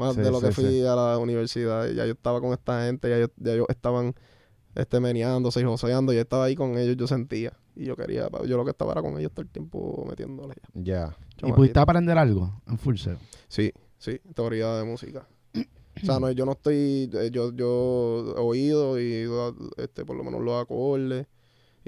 [0.00, 0.84] más Sí, de lo que fui sí.
[0.84, 1.86] a la universidad.
[1.90, 4.14] Ya yo estaba con esta gente, ya, yo, ya ellos estaban
[4.74, 6.12] este, meneándose y joseando.
[6.12, 7.52] Yo estaba ahí con ellos, yo sentía.
[7.76, 10.54] Y yo quería, yo lo que estaba era con ellos todo el tiempo metiéndole.
[10.74, 11.16] ya.
[11.42, 13.16] ¿Y pudiste aprender algo en Full Sail?
[13.48, 15.26] Sí, sí, teoría de música.
[15.54, 19.26] O sea, no, yo no estoy, eh, yo, yo he oído y
[19.78, 21.26] este, por lo menos los acordes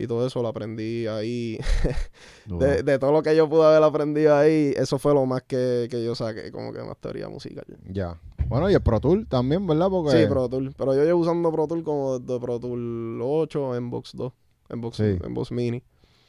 [0.03, 1.59] y todo eso lo aprendí ahí.
[2.46, 5.86] De, de todo lo que yo pude haber aprendido ahí, eso fue lo más que,
[5.90, 7.64] que yo saqué, como que más teoría musical.
[7.88, 8.18] Ya.
[8.48, 9.88] Bueno, y el Pro Tool también, ¿verdad?
[9.88, 10.74] Porque Sí, Pro Tool.
[10.76, 14.32] Pero yo llevo usando Pro Tool como desde Pro Tool 8 en Box 2.
[14.70, 15.18] En Box, Sí.
[15.22, 15.82] en Box Mini.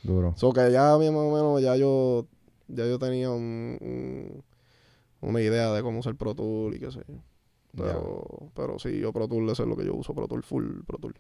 [0.03, 0.33] Duro.
[0.37, 2.27] So que ya más o menos ya yo,
[2.67, 4.43] ya yo tenía un, un-
[5.21, 7.15] una idea de cómo usar Pro Tool y qué sé yo.
[7.75, 10.81] Pero, pero sí, yo Pro Tool, eso es lo que yo uso, Pro Tool Full,
[10.85, 11.15] Pro Tool.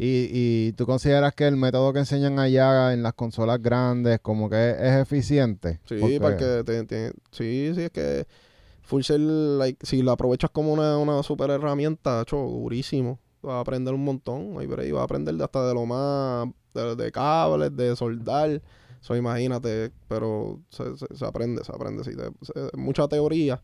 [0.00, 0.28] ¿Y,
[0.68, 4.70] ¿Y tú consideras que el método que enseñan allá en las consolas grandes como que
[4.70, 5.80] es, es eficiente?
[5.86, 8.26] Sí, Porque- porque te, te- sí, sí, es que
[8.82, 13.18] Full Sail, like, si lo aprovechas como una, una super herramienta, hecho, durísimo.
[13.42, 16.48] vas a aprender un montón, hay break, vas a aprender de hasta de lo más,
[16.74, 18.62] de, de cables, de soldar,
[19.00, 23.62] eso imagínate, pero se, se- se aprende, se aprende, sí, te- se- mucha teoría,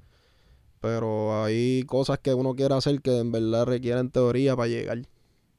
[0.81, 4.99] pero hay cosas que uno quiere hacer que en verdad requieren teoría para llegar,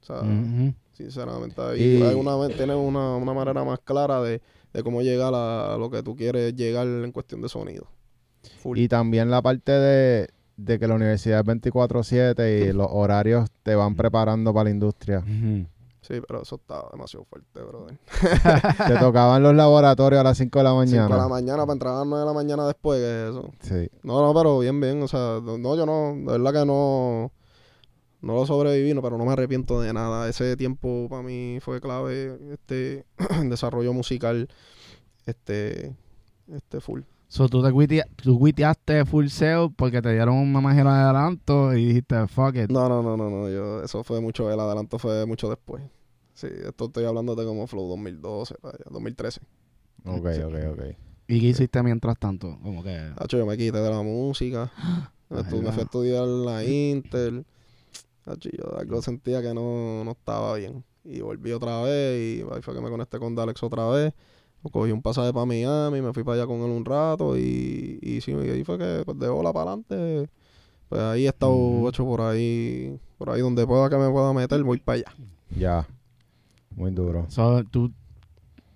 [0.10, 4.42] o sea, sinceramente, ahí Y- hay una, tienes una, una manera más clara de,
[4.74, 7.88] de cómo llegar a, a lo que tú quieres llegar en cuestión de sonido.
[8.62, 8.78] Full.
[8.78, 13.74] Y también la parte de, de que la universidad es 24/7 y los horarios te
[13.76, 15.24] van preparando para la industria.
[16.02, 17.98] Sí, pero eso está demasiado fuerte, brother.
[18.88, 21.28] Te tocaban los laboratorios a las 5 de la 5 de la mañana.
[21.28, 23.50] mañana para entrar a las 9 de la mañana después, que eso.
[23.62, 23.90] Sí.
[24.04, 25.02] No, no, pero bien, bien.
[25.02, 27.32] O sea, no, no, yo no, de verdad que no,
[28.26, 30.28] no lo sobreviví, no, pero no me arrepiento de nada.
[30.28, 33.06] Ese tiempo para mí fue clave, este,
[33.50, 34.48] desarrollo musical,
[35.26, 35.96] este,
[36.52, 37.02] este full.
[37.28, 41.86] So, tú te tú cuiteaste full sale porque te dieron un mamajero de adelanto y
[41.88, 42.70] dijiste, fuck it.
[42.70, 45.84] No, no, no, no, no, yo, eso fue mucho, el adelanto fue mucho después.
[46.34, 49.42] Sí, esto estoy hablando de como Flow 2012, para allá, 2013.
[50.06, 50.42] Ok, Sí.
[50.42, 50.82] ok, ok.
[51.28, 52.60] ¿Y qué hiciste mientras tanto?
[52.62, 52.96] Como que...
[53.18, 54.72] Hacho, yo me quité de la música.
[55.30, 57.44] Me, estu- me fui a estudiar en la Inter.
[58.26, 60.84] Yo algo sentía que no, no estaba bien.
[61.04, 64.14] Y volví otra vez y ahí fue que me conecté con Dalex otra vez.
[64.72, 68.20] Cogí un pasaje para Miami, me fui para allá con él un rato y, y,
[68.22, 70.28] sí, y ahí fue que pues, de bola para adelante.
[70.90, 74.64] Pues ahí he estado hecho por ahí, por ahí donde pueda que me pueda meter,
[74.64, 75.14] voy para allá.
[75.56, 75.88] Ya.
[76.76, 77.28] Muy duro.
[77.30, 77.92] So, tú,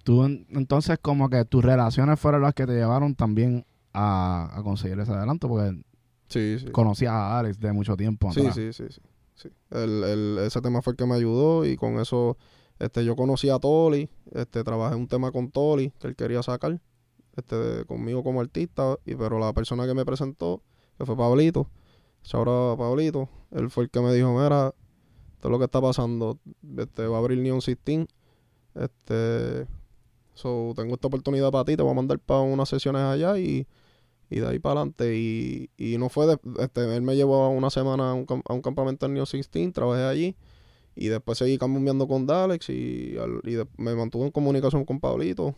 [0.04, 4.62] tú en- entonces como que tus relaciones fueron las que te llevaron también a, a
[4.62, 5.82] conseguir ese adelanto porque
[6.28, 6.68] Sí, sí.
[6.72, 8.54] conocías a Alex de mucho tiempo atrás.
[8.54, 8.94] sí, sí, sí.
[8.94, 9.02] sí.
[9.72, 12.38] El, el- ese tema fue el que me ayudó y con eso
[12.80, 16.80] este, yo conocí a Toli, este, trabajé un tema con Toli que él quería sacar
[17.36, 20.62] este, conmigo como artista, y, pero la persona que me presentó,
[20.98, 21.70] que fue Pablito,
[22.34, 24.74] ahora Pablito, él fue el que me dijo, mira,
[25.36, 26.40] esto es lo que está pasando,
[26.78, 28.08] este, va a abrir Neon 16,
[28.76, 29.68] este,
[30.34, 33.68] so, tengo esta oportunidad para ti, te voy a mandar para unas sesiones allá y
[34.30, 35.16] y de ahí para adelante.
[35.18, 38.62] Y, y no fue, de- este, él me llevó una semana a un, a un
[38.62, 40.36] campamento en New 16, trabajé allí.
[40.96, 45.00] Y después seguí cambiando con Dalex y, al- y de- me mantuve en comunicación con
[45.00, 45.56] Pablito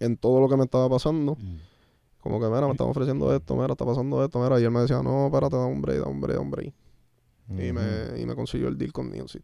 [0.00, 1.34] en todo lo que me estaba pasando.
[1.36, 1.56] Mm.
[2.20, 4.58] Como que, mira, me están ofreciendo esto, mira, está pasando esto, mira.
[4.60, 6.72] Y él me decía, no, espérate, da hombre, da hombre, da hombre.
[7.50, 7.74] Y, Ujú.
[7.74, 9.42] me, y me consiguió el deal con New 16.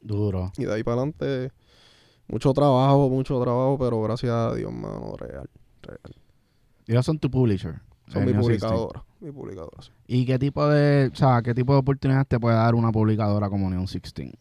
[0.00, 0.50] Duro.
[0.58, 1.52] Y de ahí para adelante,
[2.26, 5.48] mucho trabajo, mucho trabajo, pero gracias a Dios, mano, real,
[5.82, 6.16] real.
[6.86, 7.80] Y ellos son tu publisher.
[8.08, 8.60] Son mi Neo 16.
[8.60, 9.90] publicadora, mi publicadora, sí.
[10.06, 13.48] ¿Y qué tipo de, o sea, qué tipo de oportunidades te puede dar una publicadora
[13.48, 14.32] como Neon 16?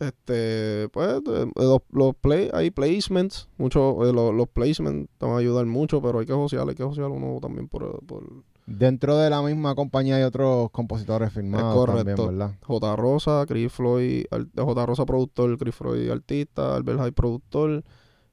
[0.00, 1.20] Este, pues,
[1.54, 6.02] los, los play, hay placements, mucho, eh, los, los placements te van a ayudar mucho,
[6.02, 8.24] pero hay que josear, hay que josear uno también por, por
[8.66, 12.04] Dentro de la misma compañía hay otros compositores firmados correcto.
[12.04, 12.58] también, ¿verdad?
[12.62, 12.96] J.
[12.96, 14.24] Rosa, Chris Floyd,
[14.56, 14.86] J.
[14.86, 17.84] Rosa productor, Chris Floyd artista, Albert High productor,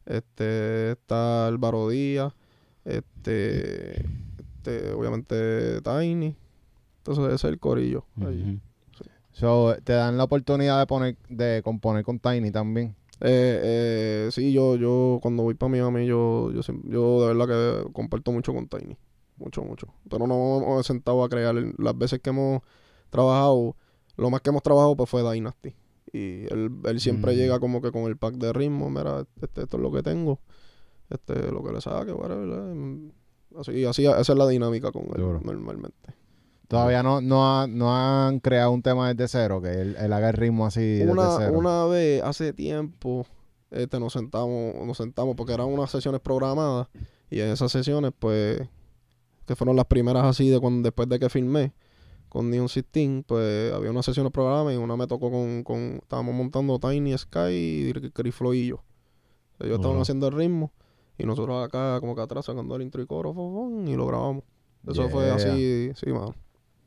[0.06, 2.34] este, está Álvaro Díaz,
[2.86, 6.36] este, este, obviamente Tiny,
[6.98, 8.06] entonces ese es el corillo.
[8.26, 8.60] ahí.
[9.34, 12.96] So, te dan la oportunidad de poner, de componer con Tiny también.
[13.22, 17.92] Eh, eh, sí, yo, yo cuando voy para Miami, yo, yo, yo de verdad que
[17.94, 18.98] comparto mucho con Tiny.
[19.38, 19.88] Mucho, mucho.
[20.10, 21.56] Pero no hemos sentado a crear.
[21.78, 22.62] Las veces que hemos
[23.10, 23.76] trabajado,
[24.18, 25.74] lo más que hemos trabajado pues fue Dynasty.
[26.14, 27.36] Y él, él siempre Mm.
[27.36, 28.90] llega como que con el pack de ritmo.
[28.90, 30.40] Mira, este, esto es lo que tengo.
[31.12, 32.48] Este, lo que le saque, whatever.
[32.50, 33.12] eh.
[33.60, 36.16] Así, así, esa es la dinámica con él normalmente.
[36.70, 40.30] Todavía no, no, ha- no han creado un tema desde cero, que él, él haga
[40.30, 41.54] el ritmo así desde una, cero.
[41.58, 43.26] una vez hace tiempo
[43.72, 46.88] este nos sentamos nos sentamos porque eran unas sesiones programadas
[47.30, 48.62] y en esas sesiones pues
[49.46, 51.74] que fueron las primeras así de cuando después de que filmé
[52.30, 56.34] con Neon 16 pues había unas sesiones programadas y una me tocó con, con estábamos
[56.36, 58.84] montando Tiny Sky y Chris Floyd y yo
[59.60, 60.72] ellos estaban haciendo el ritmo
[61.22, 63.34] y nosotros acá como que atrás sacando el intro y coro
[63.86, 64.44] y lo grabamos
[64.88, 66.34] eso fue así sí mano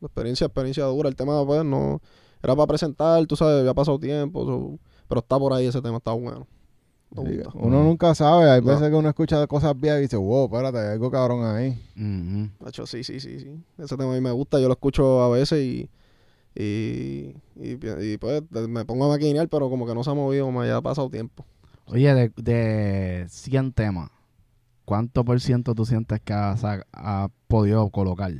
[0.02, 2.00] experiencia experiencia dura el tema pues no
[2.42, 4.78] era para presentar, tú sabes, había pasado tiempo, so-
[5.08, 6.46] pero está por ahí ese tema, está bueno.
[7.16, 7.38] Sí.
[7.54, 8.66] Uno nunca sabe, hay No.
[8.66, 11.70] veces que uno escucha cosas viejas y dice, wow, espérate, hay algo cabrón ahí.
[11.96, 12.64] Ujú.
[12.64, 13.56] De hecho, sí, sí, sí, sí.
[13.78, 15.88] Ese tema a mí me gusta, yo lo escucho a veces y,
[16.54, 20.64] y, y, pues me pongo a maquinear, pero como que no se ha movido, me
[20.64, 21.46] haya pasado tiempo.
[21.86, 24.10] Oye, de, de 100 temas,
[24.84, 28.32] ¿cuánto por ciento tú sientes que has, has podido colocar?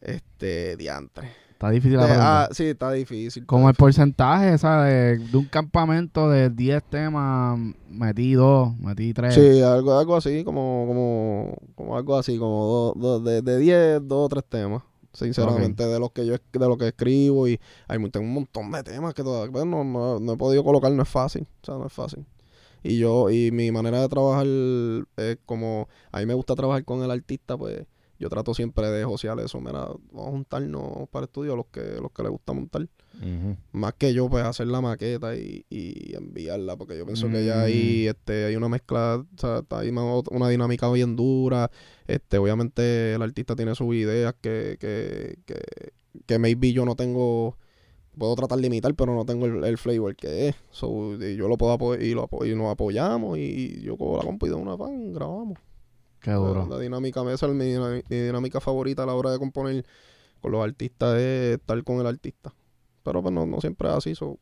[0.00, 1.30] Este, diantre.
[1.52, 2.42] Está difícil la pregunta.
[2.44, 3.46] ah, sí, está difícil.
[3.46, 5.18] Como el porcentaje, ¿sabes?
[5.20, 7.58] De, de un campamento de 10 temas,
[7.88, 9.34] metí 2, metí 3.
[9.34, 9.54] difícil.
[9.54, 14.00] Sí, algo, algo así, como, como, como algo así, como dos, dos- de, de 10,
[14.06, 14.82] dos o tres temas.
[15.14, 18.82] Sinceramente, de lo que yo de lo que escribo y hay tengo un montón de
[18.82, 21.76] temas que todavía pues, no, no, no he podido colocar, no es fácil, o sea,
[21.76, 22.26] no es fácil.
[22.84, 24.46] Y yo, y mi manera de trabajar
[25.16, 27.86] es como, a mí me gusta trabajar con el artista, pues
[28.18, 32.12] yo trato siempre de josear eso, mira, vamos a juntarnos para estudio los que, los
[32.12, 32.86] que les gusta montar.
[33.72, 37.62] Más que yo, pues, hacer la maqueta y, y enviarla, porque yo pienso que ya
[37.62, 41.70] ahí este, hay una mezcla, o sea, está ahí una, una dinámica bien dura.
[42.06, 45.56] Este, obviamente el artista tiene sus ideas que, que, que,
[46.26, 47.56] que maybe yo no tengo,
[48.18, 50.56] puedo tratar de imitar, pero no tengo el, el flavor que es.
[50.70, 54.18] So, y yo lo puedo apoyar y, lo apo- y nos apoyamos y yo cojo
[54.18, 55.58] la compu y de una pan, grabamos.
[56.20, 56.66] Qué duro.
[56.68, 57.74] La dinámica, esa es mi,
[58.08, 59.84] dinámica favorita a la hora de componer
[60.40, 62.52] con los artistas es estar con el artista.
[63.02, 64.14] Pero pues no, no siempre es así.
[64.14, 64.38] So,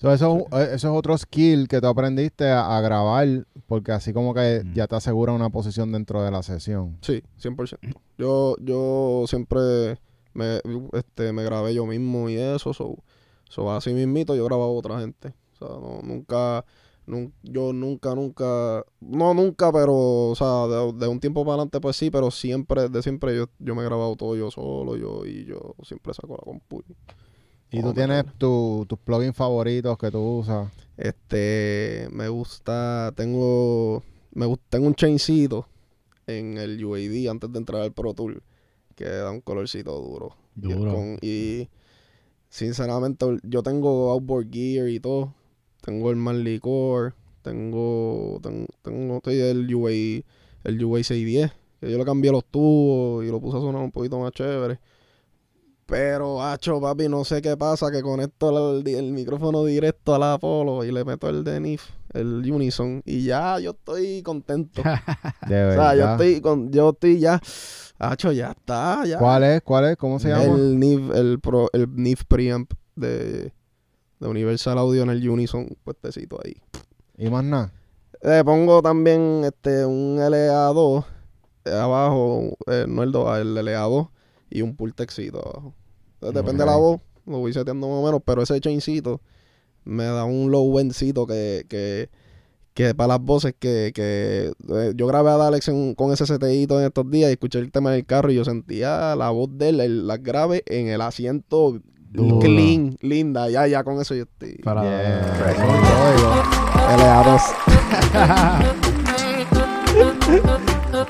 [0.00, 4.12] So, eso, eh, eso es otro skill que tú aprendiste a, a grabar, porque así
[4.12, 4.74] como que Mm.
[4.74, 6.98] ya te asegura una posición dentro de la sesión.
[7.00, 7.78] sí, 100%.
[8.16, 9.98] Yo, yo siempre
[10.38, 10.60] me,
[10.92, 12.72] este, me grabé yo mismo y eso.
[12.74, 12.96] So,
[13.48, 15.34] so así mismito yo grababa a otra gente.
[15.54, 16.64] O sea, no, nunca,
[17.06, 19.94] nun- yo nunca, nunca, no nunca, pero,
[20.30, 23.46] o sea, de, de un tiempo para adelante pues sí, pero siempre, de siempre yo,
[23.58, 26.82] yo me he grabado todo yo solo, yo, y yo siempre saco la compu.
[27.70, 30.70] y- tú tienes tu- tus plugins favoritos que tú usas.
[30.96, 35.66] Este, me gusta, tengo, me gusta, tengo un chaincito
[36.26, 38.42] en el UAD antes de entrar al Pro Tour
[38.98, 40.34] que da un colorcito duro.
[40.56, 40.92] Y, Duro.
[40.92, 41.68] con- y,
[42.48, 45.34] sinceramente, yo tengo outboard gear y todo.
[45.82, 49.90] Tengo el Manly Core, tengo, tengo, tengo el UA,
[50.64, 53.92] el UA 610, que yo le cambié los tubos y lo puse a sonar un
[53.92, 54.80] poquito más chévere.
[55.86, 60.34] Pero, hacho, papi, no sé qué pasa, que conecto el, el micrófono directo a la
[60.34, 61.82] Apollo y le meto el de NIF,
[62.12, 64.82] el Unison, y ya yo estoy contento.
[65.48, 67.40] De o sea, yo estoy, con, yo estoy ya,
[67.98, 69.18] hacho, ya está, ya.
[69.18, 69.62] ¿Cuál es?
[69.62, 69.96] ¿Cuál es?
[69.96, 70.44] ¿Cómo se llama?
[70.44, 73.52] El NIF, el, pro, el NIF preamp de,
[74.20, 76.56] de Universal Audio en el Unison, puestecito ahí.
[77.16, 77.72] Y más nada.
[78.22, 81.04] Le pongo también este un LA2
[81.64, 84.10] eh, abajo, eh, no el 2, el LA2
[84.50, 85.74] y un pultexito abajo.
[86.14, 89.20] Entonces, depende de la voz, lo voy seteando más o menos, pero ese chaincito
[89.88, 92.08] me da un low endcito que, que,
[92.74, 96.78] que para las voces que, que eh, yo grabé a Alex en- con ese seteíto
[96.78, 99.48] en estos días y escuché el tema en el carro y yo sentía la voz
[99.58, 101.80] de él, el- las graves en el asiento
[102.10, 102.38] Duro.
[102.38, 104.56] clean, linda, ya, ya con eso yo estoy.
[104.62, 105.50] Para- Yeah.
[105.50, 105.72] Eso lo
[106.08, 106.32] oigo.
[106.96, 108.88] LA2.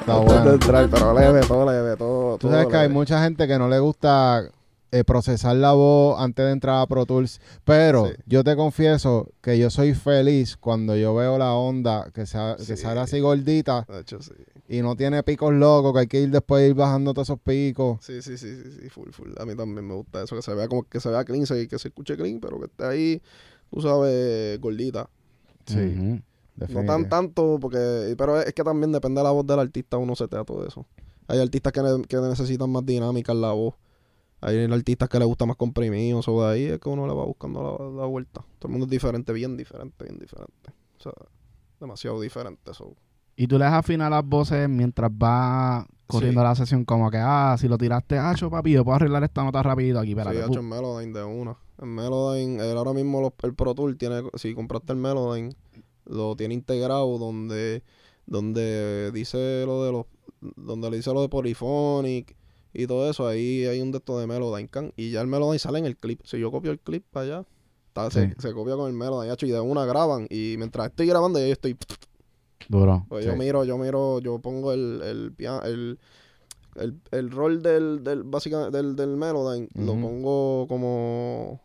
[0.01, 0.59] Está bueno.
[0.91, 2.33] pero leve, todo leve, todo.
[2.39, 2.95] Tú todo sabes que hay leve.
[2.95, 4.43] mucha gente que no le gusta
[4.91, 8.13] eh, procesar la voz antes de entrar a Pro Tools, pero Sí.
[8.27, 12.77] yo te confieso que yo soy feliz cuando yo veo la onda que, sa- que
[12.77, 14.33] sale así gordita De hecho, sí.
[14.69, 17.99] y no tiene picos locos, que hay que ir después ir bajando todos esos picos.
[18.03, 19.31] Sí, sí, sí, sí, sí, full, full.
[19.39, 21.69] A mí también me gusta eso, que se vea como que se vea clean, se-
[21.69, 23.23] que se escuche clean, pero que esté ahí,
[23.71, 25.09] tú sabes, gordita.
[25.67, 26.21] Sí.
[26.71, 30.17] No tan tanto, porque, pero es que también depende de la voz del artista, uno
[30.17, 30.87] se te da todo eso.
[31.29, 33.75] Hay artistas que, ne- que necesitan más dinámica en la voz.
[34.41, 37.25] Hay artistas que les gusta más comprimido, o de ahí es que uno le va
[37.25, 38.43] buscando la, la vuelta.
[38.59, 40.71] Todo el mundo es diferente, bien diferente, bien diferente.
[40.99, 41.13] O sea,
[41.81, 42.73] demasiado diferente.
[42.75, 42.95] So.
[43.37, 46.45] Y tú le afinas las voces mientras va corriendo Sí.
[46.45, 49.63] la sesión, como que, ah, si lo tiraste, hacho, papi, yo puedo arreglar esta nota
[49.63, 50.43] rapidito aquí, Sí, espérate.
[50.43, 51.57] ha hecho en Melodyne de una.
[51.81, 55.51] En Melodyne, él ahora mismo los- el Pro Tool tiene, si compraste el Melodyne,
[56.07, 57.83] lo tiene integrado donde,
[58.27, 60.07] donde dice lo de los,
[60.57, 62.35] donde le dice lo de Polyphonic
[62.81, 65.59] y todo eso, ahí hay un de estos de Melodyne Can, y ya el Melodyne
[65.59, 66.21] sale en el clip.
[66.25, 67.45] Si yo copio el clip para allá,
[67.89, 68.21] está- Sí.
[68.39, 71.47] se, se copia con el Melodyne, y de una graban, y mientras estoy grabando, yo
[71.47, 71.77] estoy
[72.69, 73.05] Duro.
[73.09, 75.99] pues yo miro, yo miro, yo pongo el, el, el,
[76.77, 80.01] el, el rol del, del, básicamente, del, del Melodyne, lo Ujú.
[80.03, 81.61] pongo como,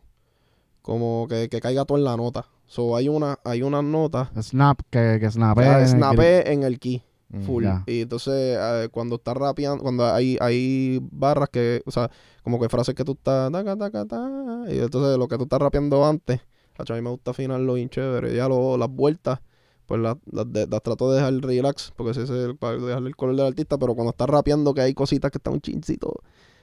[0.82, 2.48] como que, que caiga todo en la nota.
[2.66, 7.04] So, hay una, hay unas notas, Snap, que, que en el snapé en el key.
[7.42, 7.64] Full.
[7.64, 7.84] Ya.
[7.88, 12.10] Y entonces, eh, cuando está rapeando, cuando hay, hay barras que, o sea,
[12.44, 14.30] como que frases que tú estás, taca, taca, ta,
[14.70, 16.40] y entonces lo que tú estás rapeando antes,
[16.78, 18.36] a mí me gusta afinarlo bien chévere.
[18.36, 19.40] Ya lo, las vueltas,
[19.86, 23.10] pues las, las, de- las trato de dejar relax, porque ese es el, para dejarle
[23.10, 26.14] el color del artista, pero cuando está rapeando que hay cositas que están un chincito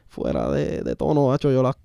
[0.09, 1.77] fuera de, de tono, hacho, yo las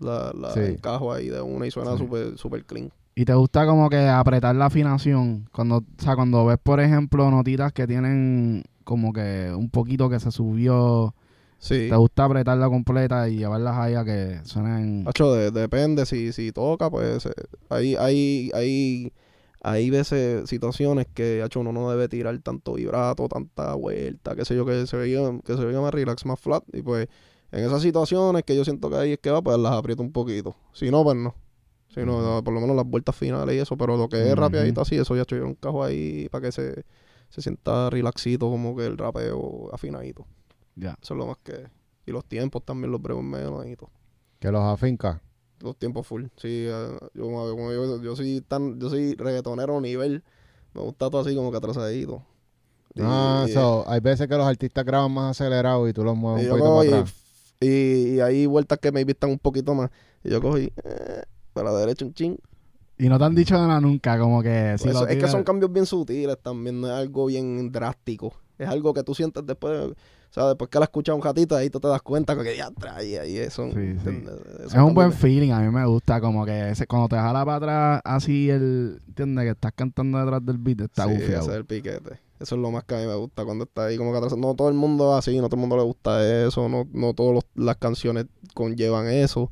[0.00, 0.60] la, la Sí.
[0.60, 1.98] encajo ahí de una y suena Sí.
[1.98, 2.90] súper super clean.
[3.14, 5.48] Y te gusta como que apretar la afinación.
[5.52, 10.18] Cuando, o sea, cuando ves, por ejemplo, notitas que tienen como que un poquito que
[10.18, 11.14] se subió,
[11.58, 11.86] Sí.
[11.88, 15.04] te gusta apretarla completa y llevarlas ahí a que suenen.
[15.06, 17.30] Hacho, de- depende, si, si toca, pues eh,
[17.68, 19.12] hay, hay, hay,
[19.62, 24.56] hay veces, situaciones que, hecho, uno no debe tirar tanto vibrato, tanta vuelta, qué sé
[24.56, 26.64] yo, que se veía, que se veía más relax, más flat.
[26.72, 27.06] Y pues,
[27.52, 30.10] en esas situaciones que yo siento que ahí es que va, pues las aprieto un
[30.10, 30.56] poquito.
[30.72, 31.34] Si no, pues no.
[31.94, 32.22] Si no, Ujú.
[32.22, 34.40] no, por lo menos las vueltas finales y eso, pero lo que es Ujú.
[34.40, 36.84] rapeadito así, eso ya yo un cajo ahí para que se,
[37.28, 40.26] se sienta relaxito, como que el rapeo afinadito.
[40.74, 40.96] Ya.
[41.02, 41.68] Eso es lo más que.
[42.06, 43.90] Y los tiempos también los brevos menos y todo.
[44.40, 45.20] Que los afinca.
[45.60, 46.24] Los tiempos full.
[46.36, 50.24] Sí, yo, como yo, yo soy tan, yo soy reggaetonero nivel.
[50.74, 52.24] Me gusta todo así como que atrasadito.
[52.98, 56.42] Ah, y- so, hay veces que los artistas graban más acelerados y tú los mueves
[56.44, 57.14] un poquito para y, atrás.
[57.60, 59.90] y, y hay vueltas que me están un poquito más.
[60.24, 61.22] Y yo y eh,
[61.52, 62.36] para la derecha un ching.
[62.98, 65.28] Y no te han dicho nada nunca, como que si Pues lo eso- es que
[65.28, 68.32] son cambios bien sutiles también, no es algo bien drástico.
[68.58, 69.94] Es algo que tú sientes después, o
[70.30, 73.18] sea, después que la escuchas un ratito, ahí tú te das cuenta que ya trae
[73.18, 73.66] ahí eso.
[73.66, 77.56] Es un buen feeling, a mí me gusta, como que ese- cuando te jala para
[77.56, 79.44] atrás así el, ¿entiendes?
[79.44, 82.20] Que estás cantando detrás del beat, está sí, ese es el piquete.
[82.38, 84.36] Eso es lo más que a mí me gusta cuando está ahí como que atrás.
[84.36, 87.44] No todo el mundo así, no todo el mundo le gusta eso, no, no todas
[87.54, 89.50] las canciones conllevan eso.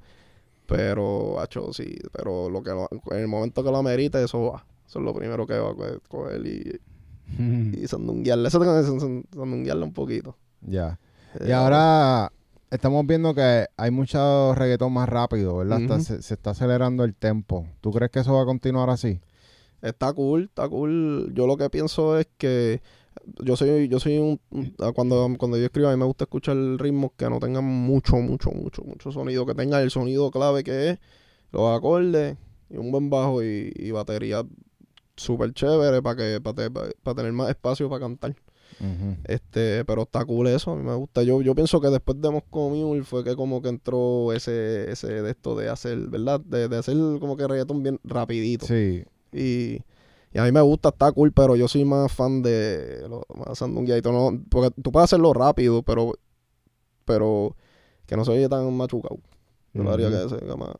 [0.76, 4.64] Pero, hacho, sí, pero lo que lo- en el momento que lo amerita, eso va.
[4.86, 6.80] Eso es lo primero que va a co- coger y,
[7.82, 8.48] y sandunguearle.
[8.48, 10.36] Eso tengo que san- sandunguearle un poquito.
[10.62, 10.98] Ya.
[11.40, 12.32] Y Eh, ahora
[12.70, 15.80] estamos viendo que hay mucho reggaetón más rápido, ¿verdad?
[15.80, 17.66] Está- se, se está acelerando el tempo.
[17.80, 19.20] ¿Tú crees que eso va a continuar así?
[19.82, 21.32] Está cool, está cool.
[21.34, 22.82] Yo lo que pienso es que
[23.42, 24.40] yo soy, yo soy un,
[24.78, 28.16] ah, cuando, cuando yo escribo a mí me gusta escuchar ritmos que no tengan mucho,
[28.16, 30.98] mucho, mucho, mucho sonido, que tenga el sonido clave que es,
[31.52, 32.36] los acordes
[32.68, 34.44] y un buen bajo y, y batería
[35.16, 38.34] súper chévere para que, para tener más espacio para cantar.
[39.24, 41.22] Este, pero está cool eso, a mí me gusta.
[41.22, 45.22] Yo, yo pienso que después de Moscow Mule fue que como que entró ese, ese
[45.22, 46.40] de esto de hacer, ¿verdad?
[46.40, 48.66] De, de hacer como que reggaetón bien rapidito.
[48.66, 49.04] Sí.
[49.32, 49.82] Y,
[50.32, 53.58] y a mí me gusta, está cool, pero yo soy más fan de lo más
[53.58, 54.40] sandungueadito, ¿no?
[54.50, 56.12] Porque tú puedes hacerlo rápido, pero
[57.04, 57.56] pero
[58.06, 59.18] que no se oye tan machucado.
[59.72, 60.28] Yo lo haría Ujú.
[60.36, 60.74] que sea más,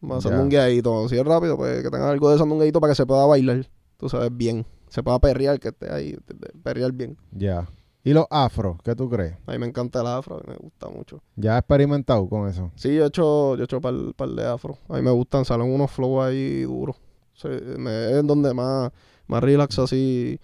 [0.00, 0.30] más Ya.
[0.30, 1.08] sandungueadito.
[1.08, 3.66] Si es rápido, pues que tenga algo de sandungueadito para que se pueda bailar,
[3.96, 4.64] tú sabes, bien.
[4.88, 6.16] Se pueda perrear, que esté ahí,
[6.62, 7.16] perrear bien.
[7.32, 7.68] Ya.
[8.04, 8.78] ¿Y los afros?
[8.82, 9.36] ¿Qué tú crees?
[9.46, 11.20] A mí me encanta el afro, me gusta mucho.
[11.36, 12.70] ¿Ya has experimentado con eso?
[12.74, 14.78] Sí, yo he hecho, yo he hecho par, par de afro.
[14.88, 16.96] A mí me gustan, salen unos flows ahí duros.
[17.38, 18.90] Sí, es donde más,
[19.28, 20.40] más relax así.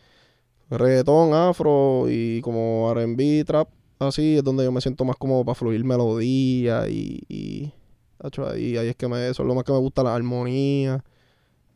[0.70, 3.68] Reggaetón, afro y como R&B, trap,
[3.98, 7.72] así es donde yo me siento más como para fluir melodía y, y
[8.20, 11.04] ahí, ahí es que me, eso es lo más que me gusta, la armonía.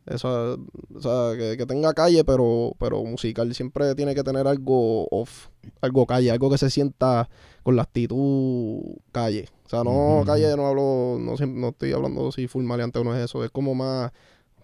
[0.06, 0.58] Eso,
[0.94, 3.54] o sea, que, que tenga calle, pero, pero musical.
[3.54, 5.48] Siempre tiene que tener algo off,
[5.82, 7.28] algo calle, algo que se sienta
[7.62, 8.80] con la actitud
[9.12, 9.48] calle.
[9.66, 13.14] O sea, no calle, no hablo, no, no estoy hablando si full maleante o no
[13.14, 13.44] es eso.
[13.44, 14.10] Es como más,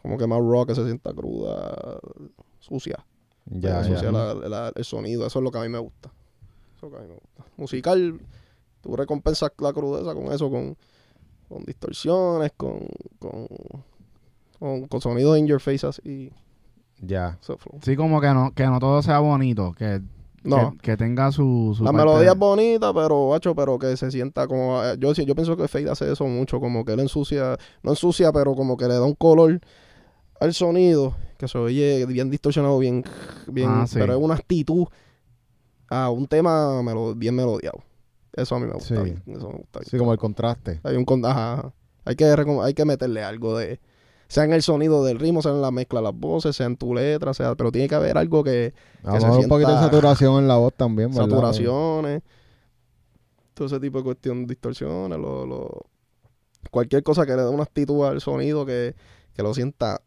[0.04, 1.98] como que más rock, que se sienta cruda,
[2.60, 3.02] sucia.
[3.46, 5.26] Ya, sucia la- la- el sonido.
[5.26, 6.10] Eso es lo que a mí me gusta.
[6.76, 7.44] Eso es lo que a mí me gusta.
[7.56, 8.20] Musical,
[8.82, 10.76] tú recompensas la crudeza con eso, con,
[11.48, 12.86] con distorsiones, con,
[13.18, 13.46] con,
[14.58, 16.30] con, con sonidos in your face así.
[17.00, 17.38] Ya.
[17.82, 20.02] Sí, como que no, que no todo sea bonito, que,
[20.42, 23.96] No, que, que tenga su, su La parte- melodía es bonita, pero bacho, pero que
[23.96, 27.00] se sienta como eh, yo yo pienso que Fade hace eso mucho, como que él
[27.00, 29.60] ensucia, no ensucia, pero como que le da un color
[30.40, 33.04] al sonido que se oye bien distorsionado, bien
[33.46, 33.96] bien, Ah, sí.
[33.98, 34.86] pero es una actitud
[35.88, 37.82] a un tema melo- bien melodiado.
[38.32, 39.02] Eso a mí me gusta, Sí.
[39.02, 39.80] bien, eso me gusta.
[39.80, 39.90] bien.
[39.90, 40.80] Sí, como el contraste.
[40.82, 41.72] Hay un ajá, ajá.
[42.04, 43.80] hay que hay que meterle algo de
[44.26, 46.76] sea en el sonido del ritmo, sea en la mezcla de las voces, sea en
[46.76, 48.72] tu letra, sea, pero tiene que haber algo que
[49.02, 51.24] que se mejor un poquito de sienta- saturación en la voz también, ¿verdad?
[51.28, 52.22] saturaciones,
[53.52, 55.86] todo ese tipo de cuestión, distorsiones, lo, lo-
[56.70, 58.94] cualquier cosa que le dé una actitud al sonido que,
[59.34, 60.00] que lo sienta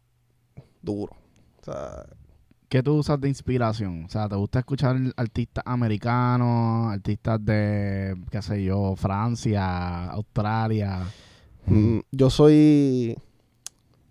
[0.82, 1.12] duro.
[1.60, 2.04] O sea,
[2.68, 4.04] ¿Qué tú usas de inspiración?
[4.04, 11.00] O sea, ¿te gusta escuchar artistas americanos, artistas de, qué sé yo, Francia, Australia?
[11.66, 13.16] mm, yo soy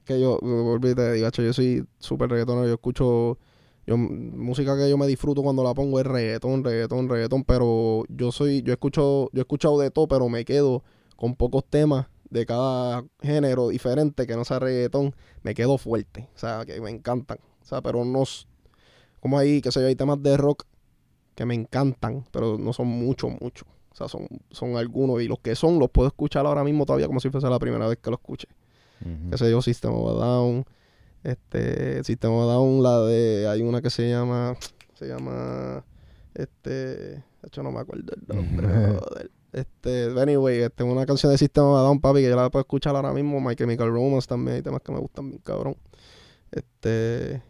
[0.05, 3.37] que yo, volví te digo, "Acho, yo soy súper reggaetonero, yo escucho
[3.85, 8.31] yo, música que yo me disfruto cuando la pongo es reggaetón, reggaetón, reggaetón, pero yo
[8.31, 10.83] soy, yo escucho, yo he escuchado de todo, pero me quedo
[11.15, 16.37] con pocos temas de cada género diferente que no sea reggaetón, me quedo fuerte, o
[16.37, 18.23] sea, que me encantan, o sea, pero no,
[19.19, 20.65] como ahí, que sé yo, hay temas de rock
[21.35, 25.39] que me encantan, pero no son mucho, mucho, o sea, son, son algunos, y los
[25.39, 28.09] que son los puedo escuchar ahora mismo todavía como si fuese la primera vez que
[28.09, 28.47] lo escuche.
[29.01, 29.29] Ujú.
[29.29, 30.65] qué sé yo, System of a Down,
[31.23, 34.55] este, System of a Down, la de, hay una que se llama,
[34.95, 35.83] se llama,
[36.37, 38.67] este, de hecho no me acuerdo el nombre,
[39.51, 42.61] este, anyway, este, una canción de System of a Down, papi, que yo la puedo
[42.61, 45.75] escuchar ahora mismo, My Chemical Romance también, hay temas que me gustan bien, cabrón,
[46.51, 47.41] Este,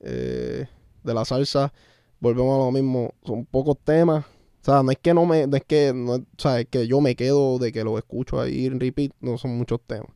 [0.00, 0.66] eh,
[1.02, 1.72] de la salsa,
[2.20, 4.24] volvemos a lo mismo, son pocos temas.
[4.60, 6.86] O sea, no es que no me, no es que, no, o sea, es que
[6.86, 10.10] yo me quedo de que lo escucho ahí en repeat, no son muchos temas.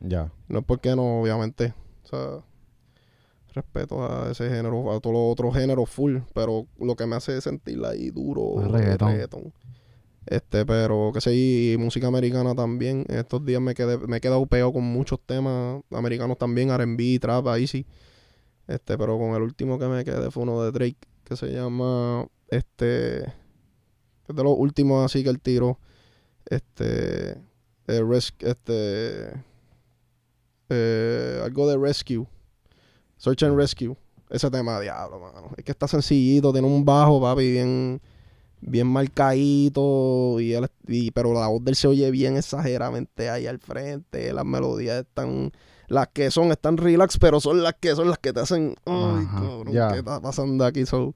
[0.00, 0.30] Ya.
[0.48, 1.74] No es porque no, obviamente.
[2.04, 2.44] O sea,
[3.56, 7.40] respeto a ese género, a todos los otros géneros full, pero lo que me hace
[7.40, 9.08] sentir ahí duro El es reggaetón.
[9.12, 9.52] reggaetón.
[10.26, 13.04] Este, pero que sé, y música americana también.
[13.08, 17.46] Estos días me quedé, me he quedado pegado con muchos temas americanos también, R&B, trap,
[17.48, 17.86] ahí sí.
[18.66, 22.26] Este, pero con el último que me quedé fue uno de Drake, que se llama,
[22.48, 25.78] este, es de los últimos así que el tiro,
[26.50, 27.30] este,
[27.86, 29.30] eh, res- este,
[30.68, 32.26] eh, algo de Rescue,
[33.16, 33.96] Search and Rescue,
[34.30, 35.50] ese tema, diablo, mano.
[35.56, 38.00] Es que está sencillito, tiene un bajo, papi, bien,
[38.60, 43.46] bien marcadito, y, él- y- pero la voz de él se oye bien exageradamente ahí
[43.46, 45.52] al frente, las melodías están,
[45.88, 49.26] las que son, están relax, pero son las que son las que te hacen, ay,
[49.32, 49.74] cabrón.
[49.92, 50.84] ¿qué está pasando aquí?
[50.86, 51.14] So,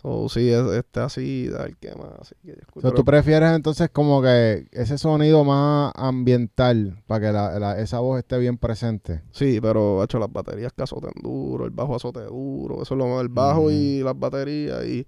[0.00, 3.04] so sí, es, este así, ver qué más, así que yo O escucho- sea, tú
[3.04, 8.38] prefieres entonces como que ese sonido más ambiental para que la, la- esa voz esté
[8.38, 9.22] bien presente.
[9.32, 13.20] Sí, pero hecho las baterías que azoten duro, el bajo azote duro, eso es lo
[13.20, 15.06] el bajo y las baterías y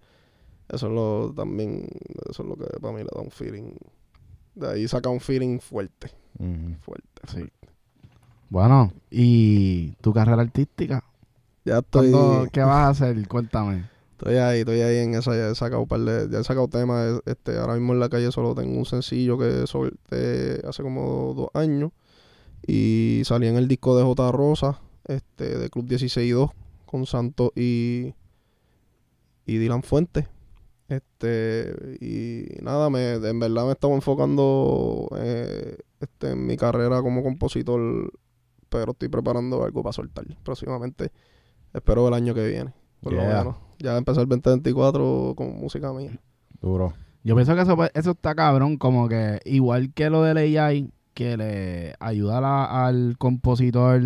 [0.68, 1.86] eso es lo también,
[2.30, 3.74] eso es lo que para mí le da un feeling.
[4.55, 6.74] De ahí saca un feeling fuerte, Ujú.
[6.80, 7.09] fuerte.
[7.32, 7.49] Sí.
[8.49, 11.05] Bueno, ¿y tu carrera artística?
[11.64, 13.28] Ya estoy, ¿Cuándo- ¿Qué vas a hacer?
[13.28, 13.84] Cuéntame.
[14.21, 17.23] Estoy ahí, estoy ahí en esa, ya he sacado par de, ya he sacado temas,
[17.25, 21.49] este, ahora mismo en la calle solo tengo un sencillo que solté hace como dos
[21.55, 21.93] años
[22.66, 24.31] y salí en el disco de J.
[24.31, 26.51] Rosa, este, de Club 16 y 2
[26.85, 28.14] con Santos y,
[29.47, 30.27] y Dylan Fuentes.
[30.89, 37.23] Este, y nada, me, en verdad me estaba enfocando eh, este, en mi carrera como
[37.23, 38.12] compositor,
[38.68, 41.11] pero estoy preparando algo para soltar próximamente.
[41.73, 43.57] Espero el año que viene, por lo menos.
[43.78, 46.12] Ya empezar el 2024 con música mía.
[46.61, 46.92] Duro.
[47.24, 51.36] Yo pienso que eso, eso está cabrón, como que igual que lo del AI, que
[51.36, 54.03] le ayuda la- al compositor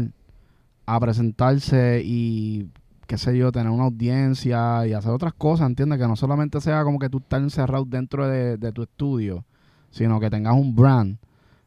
[0.87, 2.71] a presentarse y,
[3.07, 5.99] qué sé yo, tener una audiencia y hacer otras cosas, ¿entiendes?
[5.99, 9.45] Que no solamente sea como que tú estás encerrado dentro de, de tu estudio,
[9.91, 11.19] sino que tengas un brand.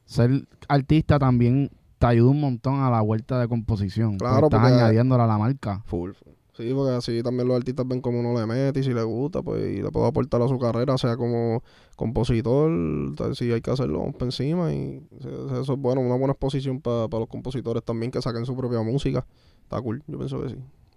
[0.05, 4.17] Ser artista también te ayuda un montón a la vuelta de composición.
[4.17, 5.81] Claro, porque estás porque- añadiéndola a la marca.
[5.85, 6.11] Full.
[6.11, 6.33] full.
[6.57, 9.43] Sí, porque así también los artistas ven cómo uno le mete y si le gusta,
[9.43, 11.61] pues y le puedo aportar a su carrera, sea como
[11.95, 12.71] compositor,
[13.15, 14.73] tal, si hay que hacerlo, vamos pa' encima.
[14.73, 18.81] Y eso es bueno, una buena exposición para los compositores también que saquen su propia
[18.81, 19.23] música.
[19.61, 20.55] Está cool, yo pienso que sí.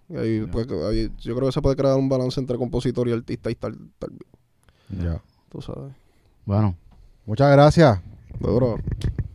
[0.09, 3.11] Y ahí, pues, ahí- yo creo que se puede crear un balance entre compositor y
[3.11, 4.09] artista y tal, tal
[4.99, 5.21] Ya.
[5.49, 5.93] tú sabes.
[6.45, 6.75] Bueno,
[7.27, 8.01] Muchas gracias.
[8.41, 8.77] Duro.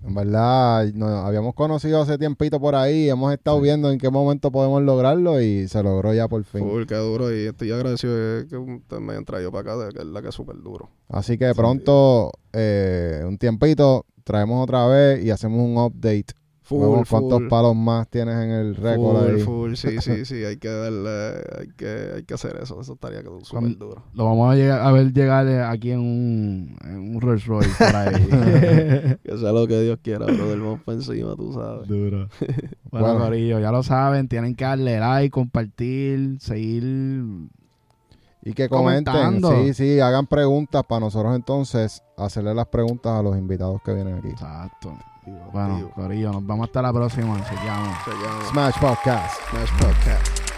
[0.07, 4.53] En verdad, nos habíamos conocido hace tiempito por ahí, hemos estado viendo en qué momento
[4.53, 6.61] podemos lograrlo y se logró ya por fin.
[6.61, 7.35] Full, qué duro.
[7.35, 10.23] Y estoy agradecido de que ustedes me hayan traído para acá, de que es la
[10.23, 10.91] que es súper duro.
[11.09, 16.35] Así que pronto, eh, un tiempito, traemos otra vez y hacemos un update.
[16.69, 17.49] Full, cuántos full.
[17.49, 19.41] palos más tienes en el récord Full, ahí.
[19.41, 23.23] full, sí, sí, sí, hay que darle, hay que, hay que hacer eso, eso estaría
[23.23, 24.03] que súper duro.
[24.15, 27.71] lo vamos a, llegar, a ver llegar eh, aquí en un, en un Rolls Royce
[27.79, 28.15] por ahí.
[29.23, 31.87] Que sea lo que Dios quiera, bro, del vamos para encima, tú sabes.
[31.89, 32.29] Duro.
[32.91, 33.19] Bueno, Bueno.
[33.21, 36.83] Corillo, ya lo saben, tienen que darle like, compartir, seguir.
[38.43, 39.53] Y que comenten, Comentando.
[39.65, 44.19] sí, sí, hagan preguntas para nosotros entonces hacerle las preguntas a los invitados que vienen
[44.19, 44.29] aquí.
[44.29, 44.97] Exacto.
[45.27, 45.91] Activo, Bueno, activo.
[45.91, 47.37] Corillo, nos vemos hasta la próxima.
[47.49, 47.99] Chequeamos.
[48.05, 49.41] Se llama Smash Podcast.
[49.51, 50.56] Smash Podcast.